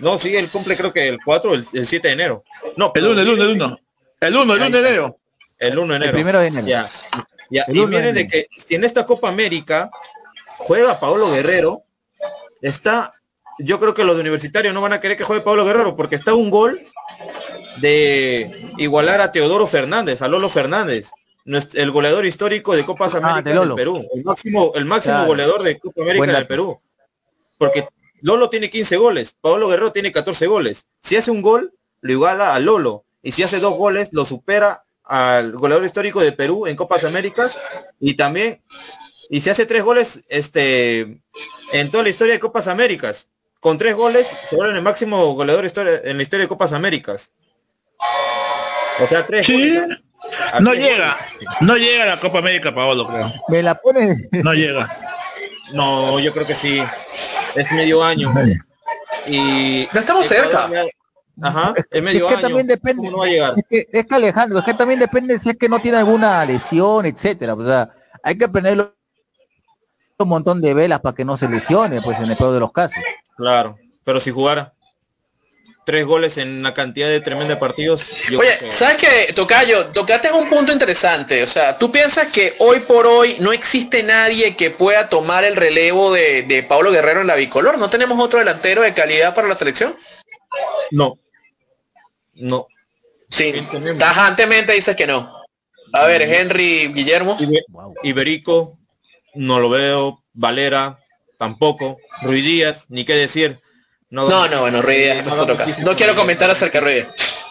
[0.00, 2.44] no, sí, él cumple creo que el 4 el, el 7 de enero.
[2.76, 3.80] No, el 1, el 1, el 1.
[4.20, 5.18] El 1, el 1 de enero.
[5.58, 6.10] El 1 de enero.
[6.10, 6.66] El primero de enero.
[6.66, 6.88] Ya.
[7.50, 7.64] ya.
[7.68, 9.90] Y miren de que si en esta Copa América
[10.58, 11.84] juega Paolo Guerrero,
[12.60, 13.10] está,
[13.58, 16.34] yo creo que los universitarios no van a querer que juegue Pablo Guerrero porque está
[16.34, 16.80] un gol
[17.78, 21.10] de igualar a Teodoro Fernández, a Lolo Fernández,
[21.74, 25.78] el goleador histórico de Copas ah, América del Perú, el máximo, el máximo goleador de
[25.78, 26.80] Copa América del Perú.
[27.56, 27.88] Porque
[28.20, 30.86] Lolo tiene 15 goles, Pablo Guerrero tiene 14 goles.
[31.02, 33.04] Si hace un gol, lo iguala a Lolo.
[33.22, 37.60] Y si hace dos goles, lo supera al goleador histórico de Perú en Copas Américas.
[37.98, 38.62] Y también,
[39.30, 41.20] y si hace tres goles, este,
[41.72, 43.28] en toda la historia de Copas Américas.
[43.60, 45.66] Con tres goles se vuelve el máximo goleador
[46.04, 47.32] en la historia de Copas Américas.
[49.00, 49.46] O sea, tres.
[50.60, 51.16] No llega,
[51.60, 53.32] no llega a la Copa América, Paolo, creo.
[53.48, 54.28] Me la pone.
[54.32, 54.88] No llega.
[55.72, 56.82] No, yo creo que sí.
[57.54, 58.32] Es medio año.
[59.26, 60.68] Y ya estamos cerca.
[61.40, 63.08] Ajá, es medio que También depende,
[63.70, 67.54] Es, que, Alejandro, es que también depende si es que no tiene alguna lesión, etcétera.
[67.54, 67.90] O sea,
[68.22, 68.94] hay que ponerlo
[70.18, 72.72] un montón de velas para que no se lesione, pues en el peor de los
[72.72, 72.98] casos.
[73.36, 74.74] Claro, pero si jugara
[75.88, 78.10] tres goles en una cantidad de tremendos partidos.
[78.38, 79.86] Oye, ¿sabes qué, Tocayo?
[79.86, 81.42] Tocaste un punto interesante.
[81.42, 85.56] O sea, ¿tú piensas que hoy por hoy no existe nadie que pueda tomar el
[85.56, 87.78] relevo de, de Pablo Guerrero en la bicolor?
[87.78, 89.94] ¿No tenemos otro delantero de calidad para la selección?
[90.90, 91.18] No.
[92.34, 92.66] No.
[93.30, 93.54] Sí,
[93.98, 95.42] tajantemente dices que no.
[95.94, 97.38] A ver, Henry Guillermo.
[98.02, 98.78] Iberico,
[99.32, 100.22] no lo veo.
[100.34, 100.98] Valera,
[101.38, 101.98] tampoco.
[102.20, 103.62] Ruiz Díaz, ni qué decir.
[104.10, 105.46] No, no, bueno, Ruiz Díaz no,
[105.84, 107.06] no quiero comentar acerca de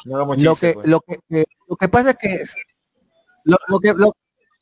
[0.05, 0.87] lo, que, pues.
[0.87, 2.43] lo, que, lo que pasa es que
[3.43, 3.93] lo, que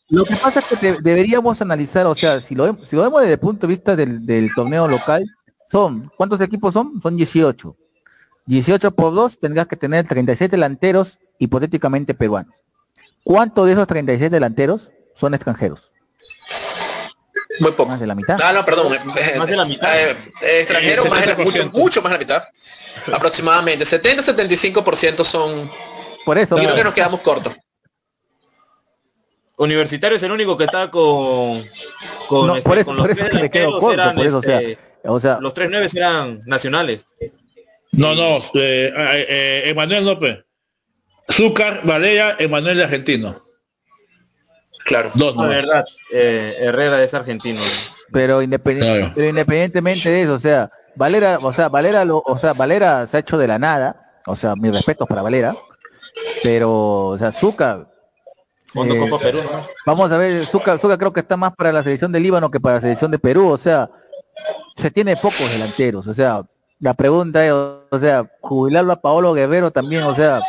[0.09, 3.33] lo, que pasa es que deberíamos analizar, o sea, si lo, si lo vemos desde
[3.33, 5.25] el punto de vista del, del torneo local,
[5.71, 7.01] son, ¿cuántos equipos son?
[7.01, 7.75] Son 18.
[8.45, 12.53] 18 por 2 tendrás que tener 36 delanteros hipotéticamente peruanos.
[13.23, 15.91] ¿Cuántos de esos 36 delanteros son extranjeros?
[17.59, 17.89] Muy poco.
[17.89, 18.39] Más de la mitad.
[18.43, 18.97] Ah, no, perdón.
[19.37, 19.99] Más de la mitad.
[19.99, 22.43] Eh, eh, extranjeros, más de mucho, mucho más de la mitad.
[23.13, 23.85] Aproximadamente.
[23.85, 25.69] 70-75% son...
[26.25, 26.55] Por eso.
[26.55, 27.53] creo que nos quedamos cortos.
[29.57, 31.63] Universitario es el único que está con...
[32.27, 34.59] Con, no, este, por eso, con los tres me quedo corto, por eso, o sea,
[34.59, 37.05] este, o sea, los tres nueve eran nacionales.
[37.91, 40.39] No, no, eh, eh, Emanuel López.
[41.31, 43.44] Zúcar, Valera, Emanuel de Argentino.
[44.85, 45.11] Claro.
[45.15, 47.59] La verdad, eh, Herrera es argentino.
[48.11, 53.17] Pero, independientemente de eso, o sea, Valera, o sea, Valera, lo, o sea, Valera se
[53.17, 55.55] ha hecho de la nada, o sea, mis respetos para Valera,
[56.43, 57.87] pero, o sea, Zucca,
[58.75, 59.09] eh,
[59.85, 62.75] Vamos a ver, Zucca, creo que está más para la selección de Líbano que para
[62.75, 63.89] la selección de Perú, o sea,
[64.77, 66.43] se tiene pocos delanteros, o sea,
[66.79, 70.41] la pregunta es, o sea, jubilarlo a Paolo Guerrero también, o sea,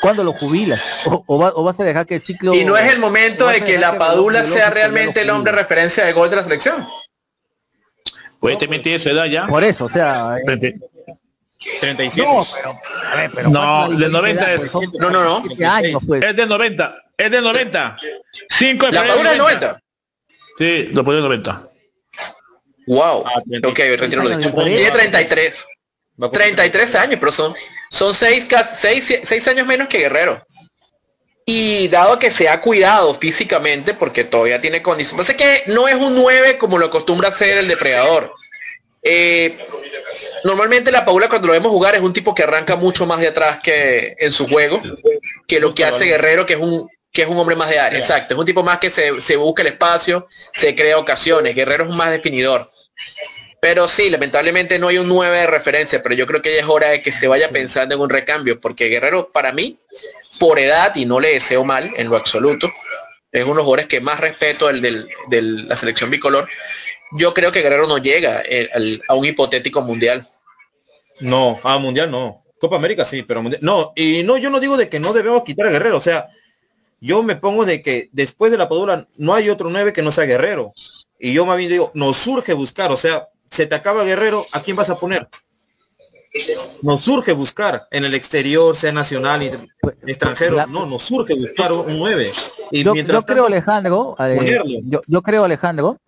[0.00, 0.82] ¿Cuándo lo jubilas?
[1.06, 2.54] O, vas a dejar que el ciclo...
[2.54, 6.12] Y no es el momento de que la Padula sea realmente el hombre referencia de
[6.12, 6.86] gol de la selección.
[8.40, 9.46] Puede te mentir su edad ya.
[9.46, 10.36] Por eso, o sea...
[11.80, 12.28] 37.
[12.28, 12.46] No,
[13.34, 14.74] pero, no, de 90 es.
[14.74, 15.42] no, no, no.
[16.06, 16.22] Pues.
[16.22, 16.96] Es de 90.
[17.16, 17.96] Es de 90.
[18.50, 19.82] 5 La Padula es 90.
[20.58, 21.70] Sí, lo pone 90.
[22.86, 23.24] Wow.
[23.26, 24.52] Ah, ok, retiro lo dicho.
[24.52, 25.66] Tiene 33.
[26.32, 27.54] 33 años, pero son,
[27.90, 30.42] son 6, años menos que Guerrero.
[31.44, 35.94] Y dado que se ha cuidado físicamente, porque todavía tiene condiciones, sé que no es
[35.94, 38.32] un 9 como lo acostumbra ser el depredador.
[39.02, 39.56] Eh,
[40.42, 43.28] normalmente la Paula cuando lo vemos jugar es un tipo que arranca mucho más de
[43.28, 44.82] atrás que en su juego,
[45.46, 47.98] que lo que hace Guerrero, que es un que es un hombre más de área.
[47.98, 51.54] Exacto, es un tipo más que se, se busca el espacio, se crea ocasiones.
[51.54, 52.68] Guerrero es un más definidor.
[53.66, 56.68] Pero sí, lamentablemente no hay un 9 de referencia, pero yo creo que ya es
[56.68, 59.76] hora de que se vaya pensando en un recambio, porque Guerrero para mí,
[60.38, 62.70] por edad, y no le deseo mal en lo absoluto,
[63.32, 66.48] es uno de los jugadores que más respeto el de la selección bicolor,
[67.10, 70.28] yo creo que Guerrero no llega eh, a un hipotético mundial.
[71.18, 72.44] No, a mundial no.
[72.60, 73.62] Copa América sí, pero mundial.
[73.64, 76.28] No, y no, yo no digo de que no debemos quitar a Guerrero, o sea,
[77.00, 80.12] yo me pongo de que después de la Padula no hay otro 9 que no
[80.12, 80.72] sea Guerrero.
[81.18, 84.60] Y yo más bien digo, nos surge buscar, o sea, se te acaba Guerrero, ¿a
[84.60, 85.28] quién vas a poner?
[86.82, 89.50] Nos surge buscar en el exterior, sea nacional y
[90.06, 90.66] extranjero.
[90.66, 92.32] no, nos surge buscar un 9.
[92.72, 95.98] Y yo, yo creo, Alejandro, eh, yo, creo, Alejandro,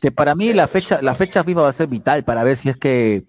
[0.00, 2.70] que para mí la fecha, la fecha FIFA va a ser vital para ver si
[2.70, 3.24] es que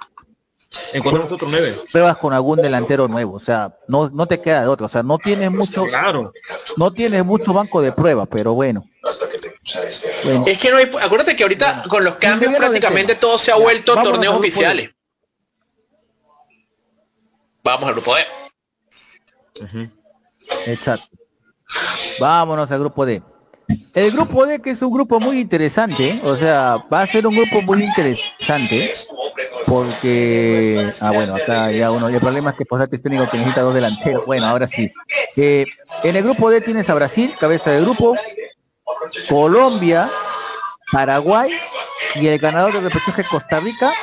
[0.93, 1.75] encontramos otro 9.
[1.91, 5.03] Pruebas con algún delantero nuevo, o sea, no, no te queda de otro, o sea,
[5.03, 6.31] no tienes mucho, claro.
[6.77, 8.86] no tienes mucho banco de pruebas, pero bueno.
[9.66, 13.95] Es que no hay, acuérdate que ahorita con los cambios prácticamente todo se ha vuelto
[13.95, 14.91] torneos oficiales.
[17.64, 18.26] Vamos al grupo E.
[20.68, 21.18] Exacto.
[22.20, 23.22] Vámonos al grupo D.
[23.93, 27.36] El grupo D, que es un grupo muy interesante, o sea, va a ser un
[27.36, 28.93] grupo muy interesante,
[29.66, 33.61] porque, ah, bueno, acá ya uno, el problema es que Posate es técnico que necesita
[33.61, 34.26] dos delanteros.
[34.26, 34.91] Bueno, ahora sí.
[35.38, 35.66] Eh,
[36.03, 38.16] en el grupo D tienes a Brasil, cabeza de grupo,
[39.29, 40.09] Colombia,
[40.91, 41.51] Paraguay
[42.15, 43.93] y el ganador del repechaje Costa Rica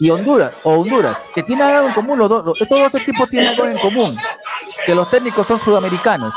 [0.00, 3.50] y Honduras, o Honduras, que tienen algo en común, los dos, estos dos equipos tienen
[3.50, 4.16] algo en común,
[4.84, 6.34] que los técnicos son sudamericanos.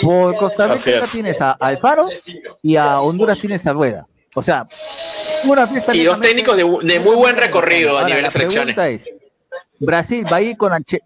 [0.00, 2.08] Por Costa Rica tienes a Alfaro
[2.62, 4.06] y a Honduras tienes a Rueda.
[4.34, 4.64] O sea,
[5.44, 6.64] una fiesta Y dos técnicos de,
[7.00, 8.78] muy buen recorrido a nivel de selecciones.
[8.78, 9.10] Es,
[9.80, 11.02] Brasil va a ir con Anche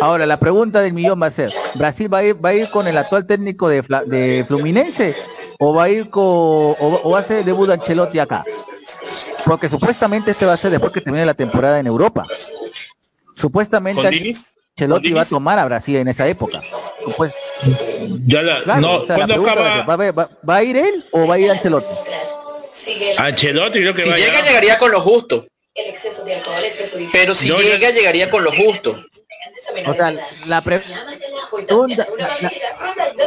[0.00, 2.68] Ahora la pregunta del millón va a ser, ¿Brasil va a ir, va a ir
[2.70, 5.14] con el actual técnico de, de Fluminense
[5.58, 8.44] o va a ir con o, va a ser debut de Ancelotti acá?
[9.44, 12.26] Porque supuestamente este va a ser después que termine la temporada en Europa.
[13.34, 14.34] Supuestamente
[14.76, 16.60] Ancelotti va a tomar a Brasil en esa época.
[18.26, 21.94] ya la, no, ¿va, a ir él o va a ir Ancelotti?
[23.18, 25.46] Ancelotti creo que si llega llegaría con lo justo.
[27.12, 28.96] Pero si llega llegaría con lo justo.
[29.86, 30.14] O sea,
[30.46, 32.06] la pregunta,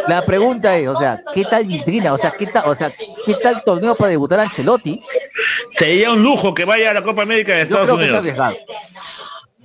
[0.07, 2.13] la, pregunta es, o sea, ¿qué tal vitrina?
[2.13, 2.91] O sea, ¿qué tal, o sea,
[3.25, 5.01] qué tal torneo para debutar Ancelotti?
[5.77, 8.23] Sería un lujo que vaya a la Copa América de Estados Unidos.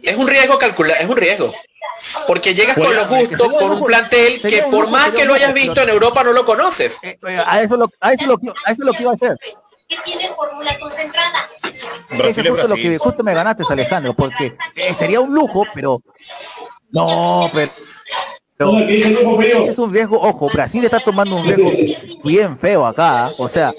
[0.02, 1.52] Es un riesgo calcular, es un riesgo.
[2.26, 5.82] Porque llegas con lo justo, con un plantel que por más que lo hayas visto
[5.82, 6.98] en Europa no lo conoces.
[7.46, 9.36] A eso lo, a eso lo, a eso lo que iba a hacer.
[10.04, 11.48] Tiene fórmula concentrada.
[12.10, 16.02] Eso es justo lo que justo me ganaste, Alejandro, porque eh, sería un lujo, pero
[16.90, 17.70] no, pero
[18.60, 21.70] es un riesgo, ojo, Brasil está tomando un riesgo
[22.24, 23.72] bien feo acá, o sea,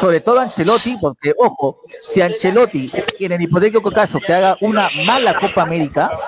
[0.00, 5.38] sobre todo Ancelotti, porque ojo, si Ancelotti en el hipotético caso que haga una mala
[5.38, 6.18] Copa América,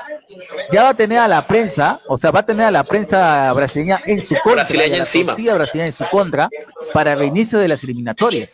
[0.72, 3.52] ya va a tener a la prensa, o sea, va a tener a la prensa
[3.52, 5.34] brasileña en su contra, brasileña encima.
[5.34, 6.48] brasileña en su contra
[6.92, 8.50] para el inicio de las eliminatorias.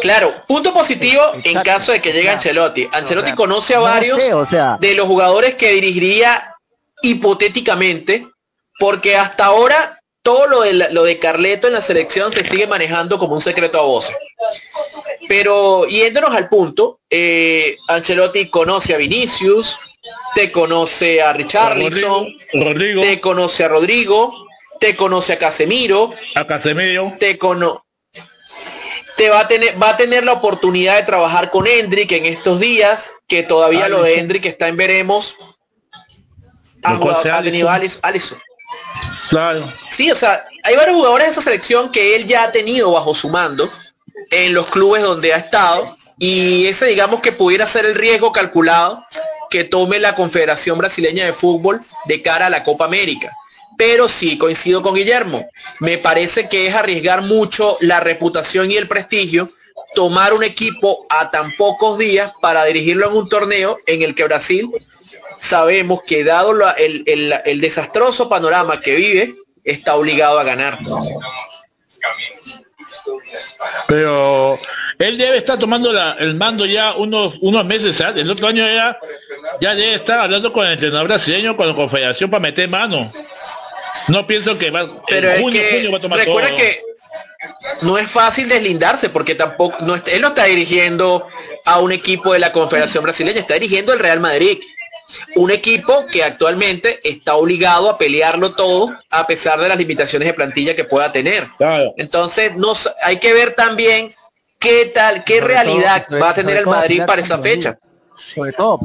[0.00, 2.88] Claro, punto positivo en caso de que llegue Ancelotti.
[2.92, 4.18] Ancelotti conoce a varios
[4.80, 6.54] de los jugadores que dirigiría
[7.02, 8.26] hipotéticamente,
[8.78, 13.18] porque hasta ahora todo lo de, lo de Carleto en la selección se sigue manejando
[13.18, 14.16] como un secreto a voces.
[15.28, 19.78] Pero yéndonos al punto, eh, Ancelotti conoce a Vinicius,
[20.34, 24.46] te conoce a Richarlison, Rodrigo, te conoce a Rodrigo,
[24.78, 27.80] te conoce a Casemiro, a Casemiro, te conoce
[29.16, 32.58] te va a tener va a tener la oportunidad de trabajar con Hendrik en estos
[32.58, 35.36] días, que todavía lo de Hendrik está en veremos,
[36.82, 38.38] ha, tenido Alisson.
[39.28, 39.70] Claro.
[39.90, 43.14] Sí, o sea, hay varios jugadores de esa selección que él ya ha tenido bajo
[43.14, 43.70] su mando
[44.30, 49.04] en los clubes donde ha estado y ese digamos que pudiera ser el riesgo calculado
[49.50, 53.36] que tome la Confederación Brasileña de Fútbol de cara a la Copa América.
[53.76, 55.48] Pero sí, coincido con Guillermo,
[55.80, 59.48] me parece que es arriesgar mucho la reputación y el prestigio
[59.94, 64.24] tomar un equipo a tan pocos días para dirigirlo en un torneo en el que
[64.24, 64.70] Brasil
[65.36, 69.34] sabemos que dado el, desastroso panorama que vive,
[69.64, 70.78] está obligado a ganar.
[73.86, 74.58] Pero
[74.98, 78.22] él debe estar tomando el mando ya unos unos meses antes.
[78.22, 78.98] El otro año ya,
[79.60, 83.10] ya debe estar hablando con el entrenador brasileño, con la confederación para meter mano.
[84.08, 86.82] No pienso que va, Pero va a tomar recuerda que
[87.82, 91.26] no es fácil deslindarse porque tampoco no, él no está dirigiendo
[91.64, 94.58] a un equipo de la Confederación Brasileña, está dirigiendo el Real Madrid
[95.36, 100.34] un equipo que actualmente está obligado a pelearlo todo a pesar de las limitaciones de
[100.34, 101.48] plantilla que pueda tener.
[101.96, 104.10] Entonces, no, hay que ver también
[104.58, 107.78] qué tal, qué realidad va a tener el Madrid para esa fecha.
[108.34, 108.78] Sobre todo,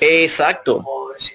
[0.00, 0.84] Exacto.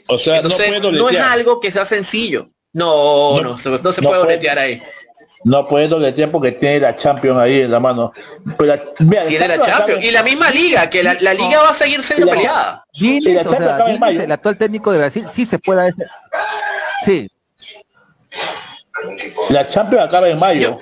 [0.07, 2.49] O sea, no, es algo que sea sencillo.
[2.74, 4.82] No, no, se, no se puede boletear ahí.
[5.43, 8.11] No puede dobletear porque tiene la Champions ahí en la mano.
[9.27, 10.03] tiene la Champions.
[10.03, 12.85] Y la misma liga, que la, liga va a seguir siendo peleada.
[12.93, 16.07] el actual técnico de Brasil sí se puede hacer.
[17.05, 17.29] Sí.
[19.49, 20.79] La Champions acaba en mayo.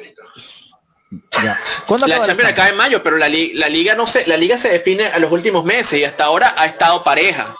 [2.07, 5.05] La Champions acaba en mayo, pero la, la liga no se, la liga se define
[5.05, 7.55] a los últimos meses y hasta ahora ha estado pareja.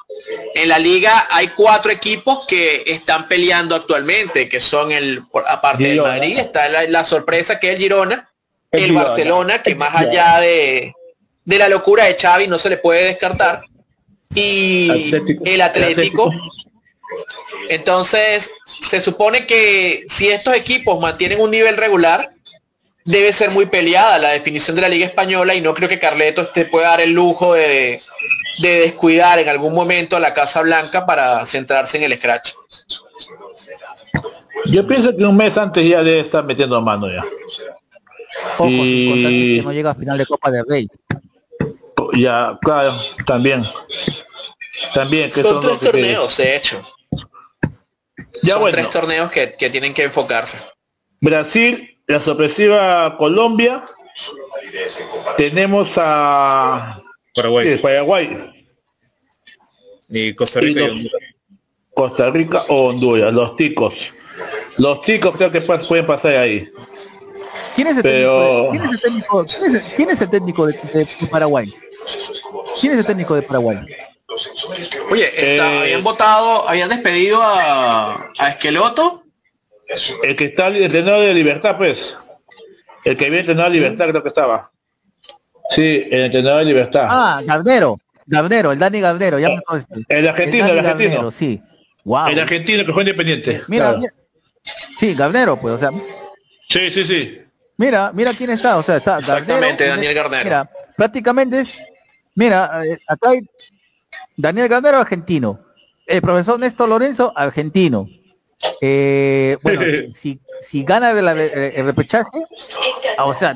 [0.54, 6.02] En la liga hay cuatro equipos que están peleando actualmente, que son el, aparte del
[6.02, 8.30] Madrid, está la, sorpresa que es el Girona,
[8.72, 10.94] el, Barcelona, que más allá de,
[11.44, 13.64] de la locura de Xavi no se le puede descartar,
[14.34, 15.14] y
[15.46, 16.32] el Atlético.
[17.70, 22.35] Entonces, se supone que si estos equipos mantienen un nivel regular,
[23.06, 26.48] debe ser muy peleada la definición de la Liga Española y no creo que Carleto
[26.48, 28.02] te pueda dar el lujo de,
[28.60, 32.54] de descuidar en algún momento a la Casa Blanca para centrarse en el scratch.
[34.66, 37.24] Yo pienso que un mes antes ya debe estar metiendo mano ya.
[38.68, 40.88] y no llega a final de Copa de Rey.
[42.14, 43.64] Ya, claro, también.
[44.94, 45.30] También.
[45.30, 46.82] Que son, tres torneos, de hecho.
[48.42, 50.60] Ya son tres torneos que, tienen que enfocarse.
[51.22, 53.84] Brasil, la sorpresiva Colombia.
[55.38, 57.02] Tenemos a
[57.34, 57.78] Paraguay.
[57.78, 58.68] Paraguay.
[60.10, 61.12] Y Costa Rica y,
[61.94, 63.94] Costa Rica o Honduras, los ticos.
[64.78, 66.68] Los ticos creo que pueden pasar ahí.
[67.76, 69.46] ¿Quién es el técnico, ¿quién es el técnico,
[69.96, 70.80] ¿quién es, el técnico de,
[71.30, 71.74] Paraguay?
[72.80, 73.78] ¿Quién es el técnico de Paraguay?
[75.12, 79.25] Oye, eh, habían votado, habían despedido a, a Esqueloto.
[80.24, 82.16] El que está el entrenador de Libertad, pues.
[83.04, 84.72] El que había entrenado a Libertad creo que estaba.
[85.70, 87.08] Sí, el entrenador de Libertad.
[87.10, 87.98] Ah, Gardero.
[88.28, 89.50] Gardero, el Dani Gardero, ya
[90.10, 91.30] El argentino, el, argentino.
[91.30, 91.62] sí.
[92.04, 92.28] Wow.
[92.28, 93.62] El argentino que fue independiente.
[93.68, 94.00] Mira,
[94.98, 95.92] sí, Gardero, pues, o sea.
[96.70, 97.42] Sí, sí, sí.
[97.78, 100.44] Mira, mira quién está, o sea, está Exactamente, Daniel Gardero.
[100.44, 101.74] Mira, prácticamente es,
[102.36, 103.42] mira, eh, acá hay
[104.36, 105.60] Daniel Gardero, argentino.
[106.08, 108.08] El profesor Néstor Lorenzo, argentino.
[108.82, 109.82] Eh, bueno,
[110.16, 112.30] si, si, gana el repechaje,
[113.20, 113.56] o sea,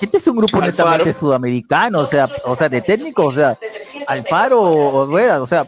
[0.00, 3.58] este es un grupo netamente sudamericano, o sea, o sea, de técnicos, o sea,
[4.06, 5.66] Alfaro o Rueda, o sea,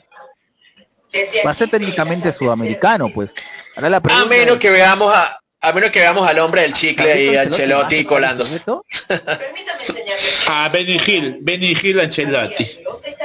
[1.45, 3.31] va a ser técnicamente sudamericano, pues.
[3.77, 8.05] a menos que veamos a, a menos que veamos al hombre del chicle y Ancelotti
[8.05, 8.63] colándose.
[10.49, 12.81] a Benny Hill, Benny Hill Ancelotti.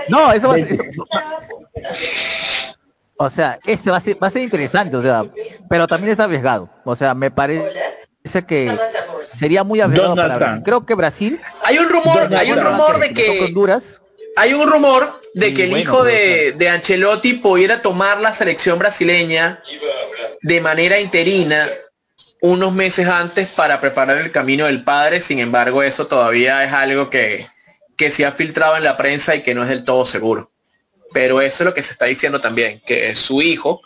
[0.10, 0.78] No, eso va a ser,
[3.18, 5.24] O sea, ese va a ser, va a ser interesante, o sea,
[5.70, 6.70] pero también es arriesgado.
[6.84, 7.72] O sea, me parece
[8.47, 8.78] que
[9.38, 10.61] sería muy arriesgado para Brasil.
[10.66, 11.39] Creo que Brasil.
[11.63, 14.01] Hay un rumor, hay un rumor de que Honduras.
[14.38, 19.61] Hay un rumor de que el hijo de, de Ancelotti pudiera tomar la selección brasileña
[20.41, 21.70] de manera interina
[22.41, 25.22] unos meses antes para preparar el camino del padre.
[25.22, 27.47] Sin embargo, eso todavía es algo que,
[27.95, 30.51] que se ha filtrado en la prensa y que no es del todo seguro.
[31.14, 33.82] Pero eso es lo que se está diciendo también, que su hijo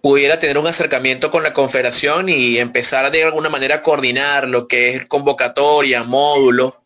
[0.00, 4.66] pudiera tener un acercamiento con la confederación y empezar de alguna manera a coordinar lo
[4.66, 6.82] que es convocatoria, módulo,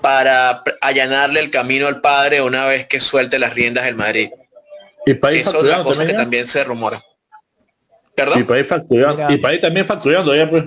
[0.00, 4.30] para allanarle el camino al padre una vez que suelte las riendas del Madrid.
[5.06, 7.02] Y país Eso es otra cosa que también se rumora.
[8.14, 8.40] ¿Perdón?
[8.40, 9.32] Y país facturando.
[9.32, 10.64] Y país también facturando ya pues.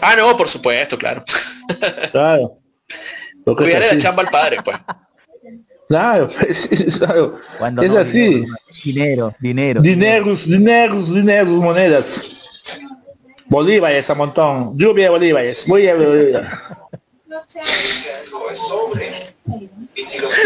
[0.00, 1.24] Ah, no, por supuesto, claro.
[2.10, 2.58] Claro.
[3.44, 4.76] La chamba al padre, pues.
[5.92, 7.38] Claro, pues, claro.
[7.58, 8.46] Cuando es así.
[8.82, 9.82] Dinero, dinero.
[9.82, 12.22] Dineros, dineros, dineros, monedas.
[13.46, 14.72] Bolívares a montón.
[14.78, 15.66] Lluvia de bolívares.
[15.66, 15.94] Voy a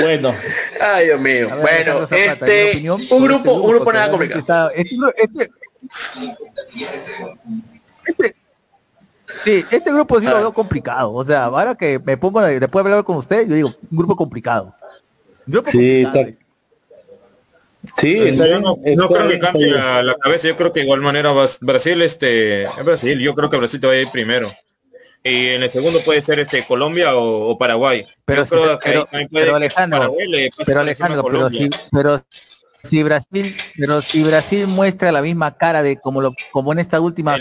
[0.01, 0.35] Bueno.
[0.81, 1.49] Ay, Dios mío.
[1.61, 4.71] bueno, este, un grupo, un grupo nada complicado.
[4.75, 5.51] Este, este,
[8.07, 8.37] este,
[9.45, 11.13] sí, este grupo sí lo veo complicado.
[11.13, 14.17] O sea, ahora que me pongo después de hablar con usted, yo digo, un grupo
[14.17, 14.75] complicado.
[15.47, 16.47] Grupo sí, complicado.
[17.99, 22.67] Sí, no, creo que cambie la, cabeza, yo creo que de igual manera Brasil, este,
[22.85, 24.53] Brasil, yo creo que Brasil te va a ir primero.
[25.23, 28.07] Y en el segundo puede ser este Colombia o, Paraguay.
[28.25, 28.43] Pero,
[29.57, 30.15] Alejandro,
[30.65, 32.25] pero Alejandro, pero si, pero
[32.85, 37.01] si Brasil, pero si Brasil muestra la misma cara de como lo, como en esta
[37.01, 37.37] última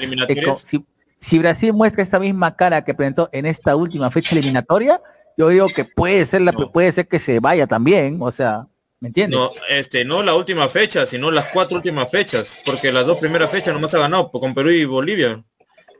[1.19, 5.01] si, Brasil muestra esta misma cara que presentó en esta última fecha eliminatoria,
[5.37, 8.67] yo digo que puede ser la puede ser que se vaya también, o sea,
[8.99, 9.39] ¿Me entiendes?
[9.39, 13.51] No, este, no la última fecha, sino las cuatro últimas fechas, porque las dos primeras
[13.51, 15.43] fechas nomás ha ganado con Perú y Bolivia.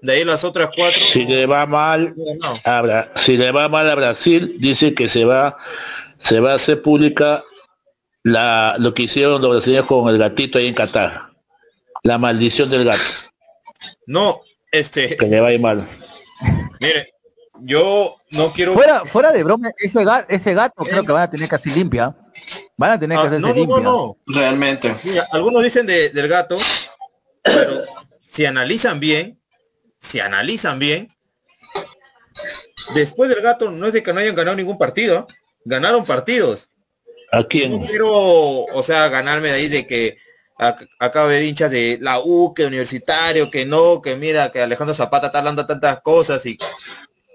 [0.01, 1.01] De ahí las otras cuatro.
[1.11, 2.15] Si le va mal,
[2.63, 5.57] a, si le va mal a Brasil, dice que se va,
[6.19, 7.43] se va a hacer pública
[8.23, 11.29] la, lo que hicieron los brasileños con el gatito ahí en Qatar.
[12.03, 13.03] La maldición del gato.
[14.07, 15.17] No, este.
[15.17, 15.87] Que le va a ir mal.
[16.81, 17.14] Mire,
[17.61, 18.73] yo no quiero.
[18.73, 22.15] Fuera, fuera de broma, ese gato, ese gato creo que van a tener casi limpia.
[22.77, 24.93] Van a tener que ah, hacerse no, no, no, realmente.
[25.31, 26.57] algunos dicen del gato,
[27.41, 27.83] pero
[28.21, 29.39] si analizan bien,
[30.01, 31.07] si analizan bien,
[32.93, 35.25] después del gato no es de que no hayan ganado ningún partido,
[35.63, 36.69] ganaron partidos.
[37.31, 37.79] ¿A quién?
[37.79, 40.17] No quiero, o sea, ganarme de ahí de que
[40.57, 45.27] acá ver hinchas de la U, que universitario, que no, que mira, que Alejandro Zapata
[45.27, 46.57] está hablando tantas cosas y,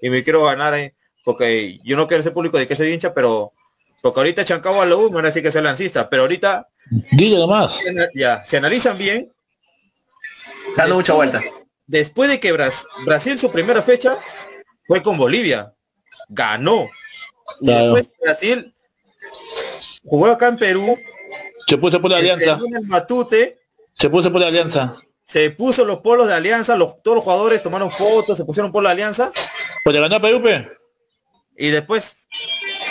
[0.00, 0.94] y me quiero ganar, eh,
[1.24, 3.52] porque yo no quiero ser público de que soy hincha, pero
[4.00, 6.68] porque ahorita Chancabo a la U, no así que sea lancista, pero ahorita.
[7.12, 7.74] Dile nomás.
[8.14, 9.32] Ya, se analizan bien.
[10.76, 11.42] Dando mucha vuelta.
[11.86, 12.52] Después de que
[13.04, 14.16] Brasil su primera fecha
[14.86, 15.74] fue con Bolivia.
[16.28, 16.88] Ganó.
[17.60, 18.74] después Brasil
[20.04, 20.98] jugó acá en Perú.
[21.66, 22.58] Se puso por la alianza.
[22.74, 23.58] el Matute.
[23.94, 24.92] Se puso por la alianza.
[25.30, 28.82] Se puso los polos de alianza, los, todos los jugadores tomaron fotos, se pusieron por
[28.82, 29.30] la alianza.
[29.84, 30.42] Pues le ganó a Perú,
[31.56, 32.26] Y después,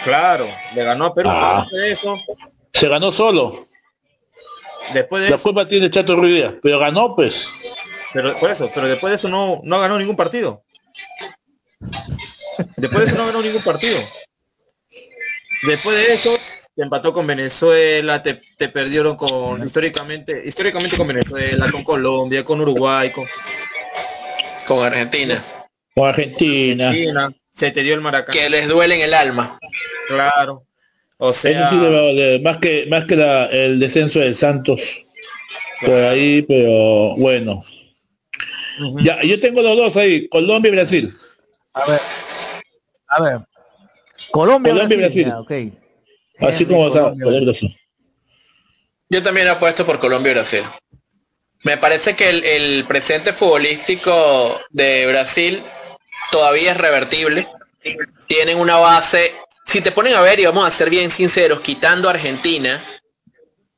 [0.06, 1.28] claro, le ganó a Perú.
[1.30, 1.68] Ah.
[2.74, 3.68] Se ganó solo.
[4.94, 7.46] Después de la culpa tiene Chato Ruidía, pero ganó pues.
[8.14, 10.64] Pero por eso, pero después de eso no, no ganó ningún partido.
[12.78, 14.00] Después de eso no ganó ningún partido.
[15.64, 16.34] Después de eso,
[16.80, 18.36] te empató con Venezuela, te,
[18.70, 23.26] perdieron con históricamente, históricamente con Venezuela, con Colombia, con Uruguay, con,
[24.66, 25.44] con Argentina.
[25.94, 26.94] Con Argentina.
[27.54, 28.32] Se te dio el Maracaná.
[28.32, 29.60] Que les duele en el alma.
[30.08, 30.64] Claro.
[31.18, 31.70] O sea,
[32.42, 34.80] más que más que el descenso del Santos
[35.82, 37.62] por ahí, pero bueno.
[39.04, 41.14] Ya, yo tengo los dos ahí, Colombia y Brasil.
[41.74, 42.00] A ver.
[43.10, 43.40] A ver.
[44.32, 45.79] Colombia, y Brasil.
[46.42, 47.14] Así como está.
[49.10, 50.64] Yo también apuesto por Colombia y Brasil.
[51.64, 55.62] Me parece que el, el presente futbolístico de Brasil
[56.32, 57.48] todavía es revertible.
[58.28, 59.34] Tienen una base
[59.70, 62.84] si te ponen a ver, y vamos a ser bien sinceros, quitando a Argentina,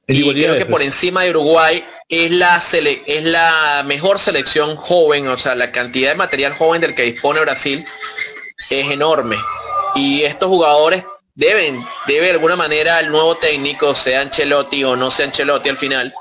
[0.08, 2.62] y creo que por encima de Uruguay es la,
[3.06, 7.42] es la mejor selección joven, o sea, la cantidad de material joven del que dispone
[7.42, 7.84] Brasil
[8.70, 9.36] es enorme.
[9.94, 11.04] Y estos jugadores
[11.42, 15.78] deben, debe de alguna manera el nuevo técnico, sea Ancelotti o no sea Ancelotti al
[15.78, 16.14] final,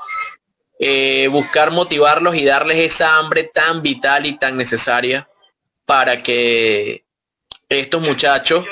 [0.79, 5.29] eh, buscar motivarlos y darles esa hambre tan vital y tan necesaria
[5.85, 7.05] para que
[7.69, 8.65] estos muchachos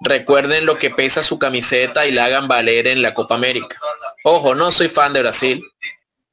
[0.00, 3.78] recuerden lo que pesa su camiseta y la hagan valer en la Copa América.
[4.24, 5.62] Ojo, no soy fan de Brasil.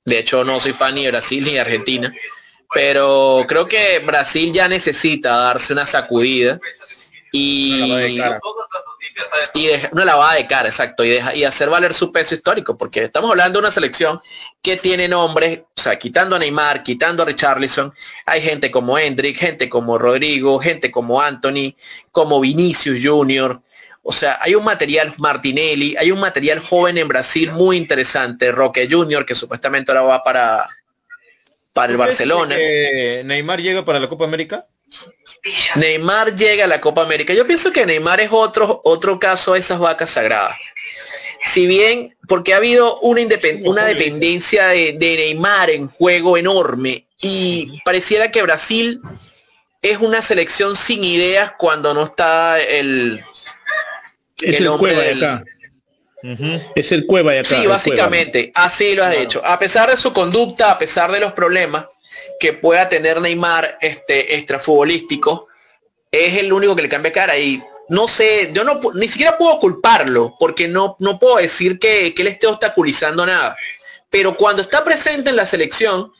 [0.03, 2.11] De hecho, no soy fan ni de Brasil ni de Argentina.
[2.73, 6.59] Pero creo que Brasil ya necesita darse una sacudida
[7.37, 8.21] y,
[9.53, 13.29] y una lavada de cara, exacto, y, y, hacer valer su peso histórico, porque estamos
[13.29, 14.21] hablando de una selección
[14.61, 17.93] que tiene nombres, o sea, quitando a Neymar, quitando a Richarlison,
[18.25, 21.75] hay gente como Hendrick, gente como Rodrigo, gente como Anthony,
[22.11, 23.61] como Vinicius Junior,
[24.01, 28.87] o sea, hay un material Martinelli, hay un material joven en Brasil muy interesante, Roque
[28.89, 30.69] Junior, que supuestamente ahora va para,
[31.73, 32.55] para el Barcelona.
[32.55, 34.67] Neymar llega para la Copa América?
[35.75, 37.33] Neymar llega a la Copa América.
[37.33, 40.57] Yo pienso que Neymar es otro, otro caso de esas vacas sagradas.
[41.43, 43.21] Si bien, porque ha habido una,
[43.63, 48.99] una dependencia de, Neymar en juego enorme y pareciera que Brasil
[49.81, 53.21] es una selección sin ideas cuando no está el,
[54.41, 55.43] el, hombre de acá.
[56.75, 57.49] Es el cueva de acá.
[57.49, 59.45] Sí, básicamente, así lo ha hecho.
[59.45, 61.85] A pesar de su conducta, a pesar de los problemas,
[62.39, 65.47] que pueda tener Neymar este extrafutbolístico
[66.11, 69.59] es el único que le cambia cara y no sé, yo no ni siquiera puedo
[69.59, 73.55] culparlo porque no, no puedo decir que, que él esté obstaculizando nada.
[74.09, 76.11] Pero cuando está presente en la selección,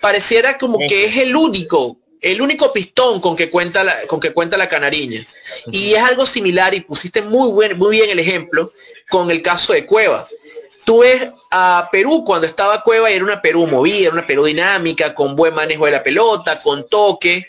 [0.00, 4.32] pareciera como que es el único, el único pistón con que cuenta la, con que
[4.32, 5.22] cuenta la canariña.
[5.70, 8.70] Y es algo similar y pusiste muy, buen, muy bien el ejemplo
[9.10, 10.32] con el caso de Cuevas.
[10.84, 15.14] Tú ves a Perú cuando estaba Cueva y era una Perú movida, una Perú dinámica,
[15.14, 17.46] con buen manejo de la pelota, con toque,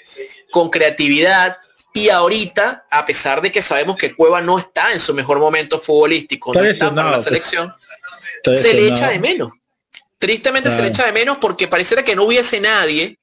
[0.51, 1.57] con creatividad.
[1.93, 5.79] Y ahorita, a pesar de que sabemos que Cueva no está en su mejor momento
[5.79, 7.25] futbolístico, no está para la pues.
[7.25, 7.73] selección,
[8.43, 9.51] se le echa de menos.
[10.19, 13.17] Tristemente se le echa de menos porque pareciera que no hubiese nadie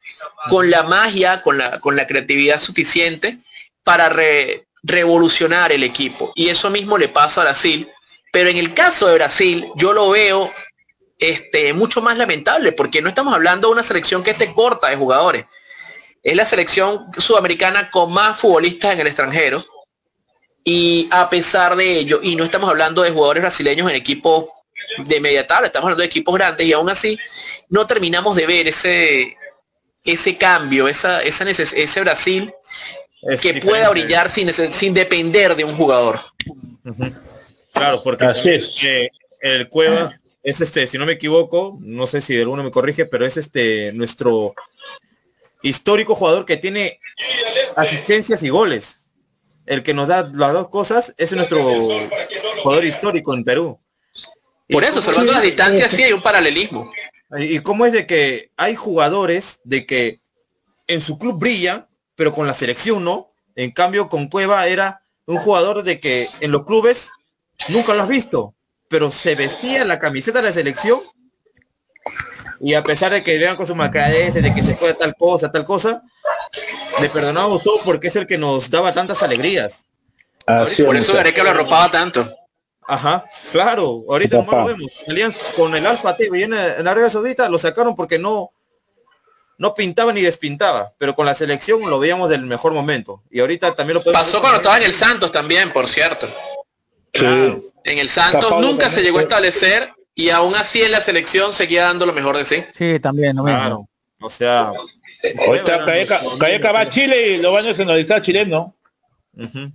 [0.49, 3.39] con la magia, con la, con la creatividad suficiente
[3.85, 4.15] para
[4.83, 6.32] revolucionar el equipo.
[6.35, 7.89] Y eso mismo le pasa a Brasil
[8.32, 10.52] pero en el caso de Brasil, yo lo veo
[11.19, 14.97] este, mucho más lamentable, porque no estamos hablando de una selección que esté corta de
[14.97, 15.44] jugadores.
[16.23, 19.65] Es la selección sudamericana con más futbolistas en el extranjero.
[20.65, 24.47] Y a pesar de ello, y no estamos hablando de jugadores brasileños en equipos
[24.98, 27.19] de media tabla, estamos hablando de equipos grandes y aún así
[27.69, 29.36] no terminamos de ver ese,
[30.05, 32.52] ese cambio, esa, esa ese Brasil
[33.40, 36.20] que pueda brillar sin, sin depender de un jugador.
[37.72, 38.72] Claro, porque es.
[38.78, 39.10] que
[39.40, 43.26] el Cueva es este, si no me equivoco, no sé si alguno me corrige, pero
[43.26, 44.55] es este nuestro
[45.62, 46.98] histórico jugador que tiene
[47.76, 48.97] asistencias y goles.
[49.66, 51.62] El que nos da las dos cosas es nuestro
[52.62, 53.78] jugador histórico en Perú.
[54.68, 56.90] Por eso, salvando las distancias, sí hay un paralelismo.
[57.38, 60.20] Y cómo es de que hay jugadores de que
[60.86, 63.28] en su club brilla, pero con la selección no.
[63.55, 67.10] En cambio, con Cueva era un jugador de que en los clubes
[67.69, 68.55] Nunca lo has visto,
[68.89, 71.01] pero se vestía la camiseta de la selección
[72.61, 75.15] y a pesar de que vean con su macadez, de que se fue a tal
[75.16, 76.03] cosa, tal cosa,
[77.01, 79.87] le perdonamos todo porque es el que nos daba tantas alegrías.
[80.85, 82.28] Por eso que lo arropaba tanto.
[82.87, 84.91] Ajá, claro, ahorita no lo vemos.
[85.55, 88.51] con el Alfa T y en, Arabia Saudita lo sacaron porque no,
[89.59, 93.23] no pintaba ni despintaba, pero con la selección lo veíamos del mejor momento.
[93.31, 96.28] Y ahorita también lo podemos Pasó cuando estaba en el Santos también, por cierto.
[97.12, 97.65] Claro.
[97.85, 101.85] En el Santos nunca se llegó a establecer y aún así en la selección seguía
[101.85, 102.65] dando lo mejor de sí.
[102.74, 103.89] Sí, también, no claro.
[104.20, 104.73] O sea,
[105.47, 105.85] ahorita
[106.39, 108.74] Calleca va a Chile y lo van a nacionalizar chileno.
[109.35, 109.73] Uh -huh.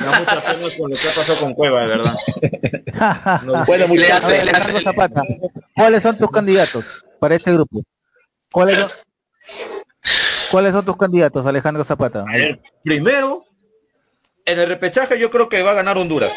[0.00, 2.16] No mucha pena con lo que ha pasado con Cueva, de verdad.
[3.66, 4.80] bueno, le hace, le hace.
[4.82, 5.22] Zapata,
[5.74, 7.82] ¿Cuáles son tus candidatos para este grupo?
[8.52, 8.90] ¿Cuáles son,
[10.50, 12.24] ¿Cuáles son tus candidatos, Alejandro Zapata?
[12.82, 13.44] primero,
[14.44, 16.32] en el repechaje yo creo que va a ganar Honduras.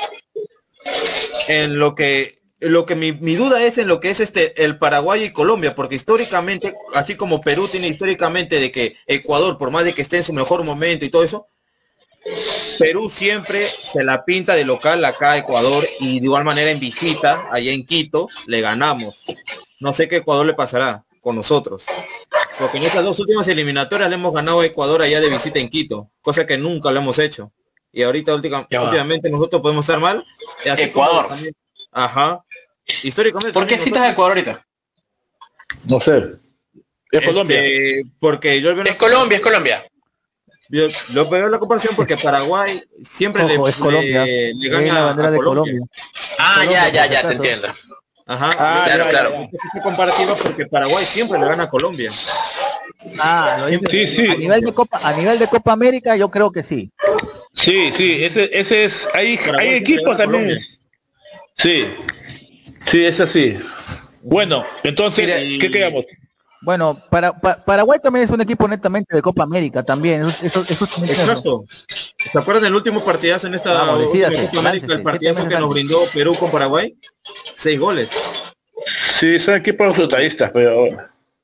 [1.49, 4.77] En lo que lo que mi, mi, duda es en lo que es este el
[4.77, 9.83] Paraguay y Colombia, porque históricamente, así como Perú tiene históricamente de que Ecuador, por más
[9.83, 11.47] de que esté en su mejor momento y todo eso,
[12.77, 16.79] Perú siempre se la pinta de local acá a Ecuador y de igual manera en
[16.79, 19.23] visita, allá en Quito, le ganamos.
[19.79, 21.85] No sé qué Ecuador le pasará con nosotros.
[22.59, 25.69] Porque en estas dos últimas eliminatorias le hemos ganado a Ecuador allá de visita en
[25.69, 27.51] Quito, cosa que nunca lo hemos hecho.
[27.91, 30.25] Y ahorita últimamente nosotros podemos estar mal.
[30.63, 31.27] Ecuador.
[31.91, 32.43] ajá.
[33.03, 33.53] Históricamente.
[33.53, 34.65] ¿Por qué citas a Ecuador ahorita?
[35.85, 36.35] No sé.
[37.11, 37.63] Es Colombia.
[37.63, 39.85] Este, porque yo Es Colombia, es Colombia.
[40.69, 44.23] Yo lo veo la comparación porque Paraguay siempre le, es Colombia.
[44.23, 45.79] le, le gana a, de Colombia.
[46.37, 47.67] Ah, ya, ya, ya, te entiendo.
[48.27, 49.31] Ajá, ah, claro, ya, claro.
[49.31, 49.49] Ya.
[49.51, 52.11] Es comparativa porque Paraguay siempre le gana a Colombia.
[53.19, 54.27] Ah, lo dice, sí, sí.
[54.27, 56.91] A nivel de Copa, a nivel de Copa América, yo creo que sí.
[57.53, 60.59] Sí, sí, ese, ese es, hay, hay equipos también.
[61.57, 61.85] Sí,
[62.89, 63.57] sí, es así.
[64.21, 66.05] Bueno, entonces, ¿qué quedamos?
[66.61, 70.23] Bueno, para, Paraguay también es un equipo netamente de Copa América también.
[70.43, 71.63] Eso, eso, Exacto.
[71.67, 74.93] ¿Se acuerdan del último partidazo en esta Copa América?
[74.93, 76.97] El partidazo que nos brindó Perú con Paraguay.
[77.55, 78.11] Seis goles.
[78.97, 80.97] Sí, son equipos resultadistas, pero...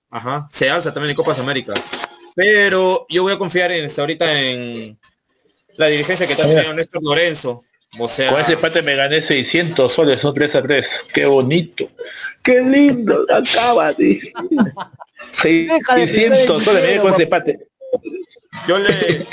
[0.09, 1.79] Ajá, se alza también en Copas Américas.
[2.35, 4.97] Pero yo voy a confiar en ahorita en
[5.77, 7.63] la dirigencia que está teniendo Néstor Lorenzo.
[7.97, 10.85] O sea, con ese empate me gané 600 soles, son 3 a 3.
[11.13, 11.87] Qué bonito.
[12.43, 13.25] Qué lindo.
[13.31, 14.19] Acaba, tío.
[15.31, 17.67] 600 soles con ese empate.
[18.67, 19.25] Yo le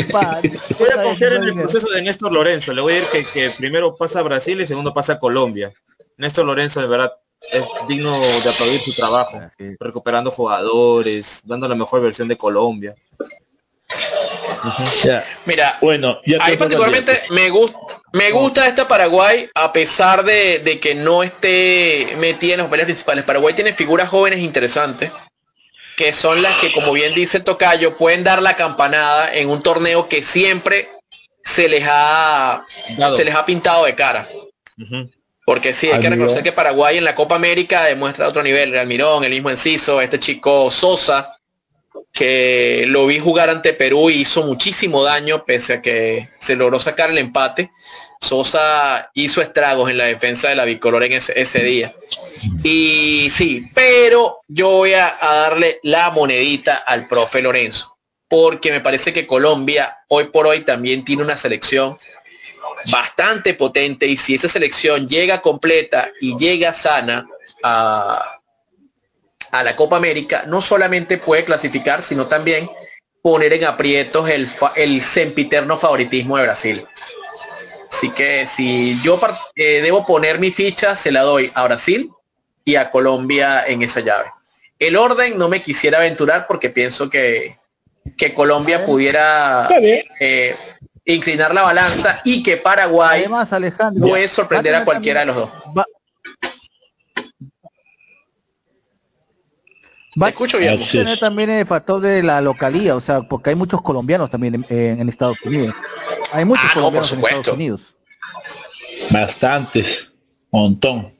[0.78, 2.72] voy a confiar en el proceso de Néstor Lorenzo.
[2.72, 5.72] Le voy a decir que, primero pasa a Brasil y segundo pasa a Colombia.
[6.16, 7.12] Néstor Lorenzo de verdad
[7.50, 9.40] es digno de aplaudir su trabajo,
[9.80, 12.94] recuperando jugadores, dando la mejor versión de Colombia.
[15.46, 17.78] Mira, bueno, ahí particularmente me gusta,
[18.12, 22.86] me gusta esta Paraguay a pesar de, de, que no esté metida en los papeles
[22.86, 23.24] principales.
[23.24, 25.10] Paraguay tiene figuras jóvenes interesantes
[25.96, 29.62] que son las que, como bien dice el Tocayo, pueden dar la campanada en un
[29.62, 30.90] torneo que siempre
[31.44, 32.64] se les ha,
[33.14, 34.28] se les ha pintado de cara.
[35.44, 38.70] Porque sí, hay que reconocer que Paraguay en la Copa América demuestra otro nivel.
[38.70, 41.36] Real Mirón, el mismo Enciso, este chico Sosa,
[42.12, 46.78] que lo vi jugar ante Perú y hizo muchísimo daño pese a que se logró
[46.78, 47.70] sacar el empate.
[48.20, 51.92] Sosa hizo estragos en la defensa de la bicolor en ese, día.
[52.62, 57.96] Y sí, pero yo voy a, darle la monedita al profe Lorenzo,
[58.28, 61.96] porque me parece que Colombia hoy por hoy también tiene una selección
[62.90, 67.26] bastante potente y si esa selección llega completa y llega sana
[67.62, 68.40] a,
[69.52, 72.68] a la Copa América, no solamente puede clasificar, sino también
[73.22, 76.86] poner en aprietos el, el sempiterno favoritismo de Brasil.
[77.88, 79.20] Así que si yo
[79.54, 82.10] eh, debo poner mi ficha, se la doy a Brasil
[82.64, 84.30] y a Colombia en esa llave.
[84.78, 87.54] El orden no me quisiera aventurar porque pienso que,
[88.16, 89.68] que Colombia pudiera
[90.18, 90.56] eh,
[91.04, 93.26] inclinar la balanza y que Paraguay
[94.00, 95.50] puede sorprender a cualquiera de los dos.
[95.76, 95.84] Va,
[100.26, 100.84] escucho bien.
[100.90, 105.08] tener también el factor de la localía, o sea, porque hay muchos colombianos también en,
[105.08, 105.74] Estados Unidos.
[106.32, 107.96] Hay muchos ah, colombianos en Estados Unidos.
[109.10, 110.06] Bastantes,
[110.50, 111.14] montón.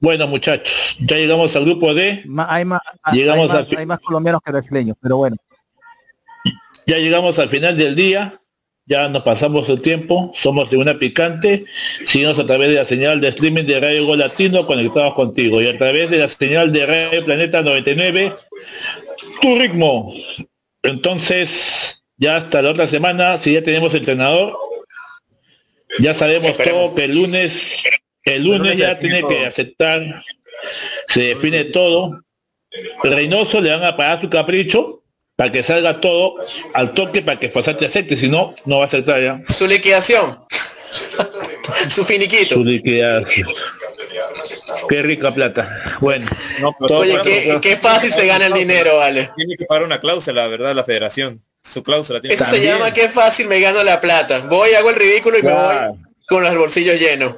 [0.00, 2.24] Bueno, muchachos, ya llegamos al grupo D.
[2.48, 2.80] hay, más,
[3.12, 5.36] llegamos hay más colombianos que brasileños, pero bueno.
[6.86, 8.40] Ya llegamos al final del día
[8.88, 11.66] ya nos pasamos el tiempo, somos de una picante,
[12.06, 15.60] síguenos a través de la señal de streaming de Radio Gol Latino conectados contigo.
[15.60, 18.32] Y a través de la señal de Radio Planeta 99,
[19.42, 20.14] tu ritmo.
[20.82, 24.56] Entonces, ya hasta la otra semana, si ya tenemos entrenador,
[25.98, 27.52] ya sabemos todo que el lunes,
[28.24, 30.24] el lunes ya tiene que aceptar,
[31.08, 32.22] se define todo.
[33.02, 34.97] Reynoso le van a pagar su capricho,
[35.38, 36.34] para que salga todo
[36.74, 39.40] al toque para que Pasante acepte, si no, no va a aceptar ya.
[39.48, 40.36] Su liquidación.
[41.90, 42.56] Su finiquito.
[42.56, 43.48] Su liquidación.
[44.88, 45.96] Qué rica plata.
[46.00, 46.26] Bueno.
[46.80, 49.30] Oye, qué, qué, fácil se gana el dinero, vale.
[49.36, 50.74] Tiene que pagar una cláusula, ¿verdad?
[50.74, 51.40] La federación.
[51.62, 54.40] Su cláusula tiene Eso se llama qué fácil me gano la plata.
[54.40, 55.76] Voy, hago el ridículo y me voy
[56.26, 57.36] con los bolsillos llenos.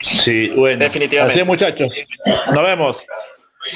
[0.00, 0.78] Sí, bueno.
[0.78, 1.42] Definitivamente.
[1.42, 1.92] Así muchachos.
[2.50, 2.96] Nos vemos.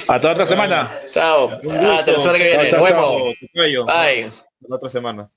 [0.08, 0.90] Hasta otra semana.
[1.08, 1.50] Chao.
[1.50, 2.72] Hasta la semana que viene.
[2.72, 3.86] Nos vemos.
[3.86, 4.30] Bye.
[4.68, 5.30] La otra semana.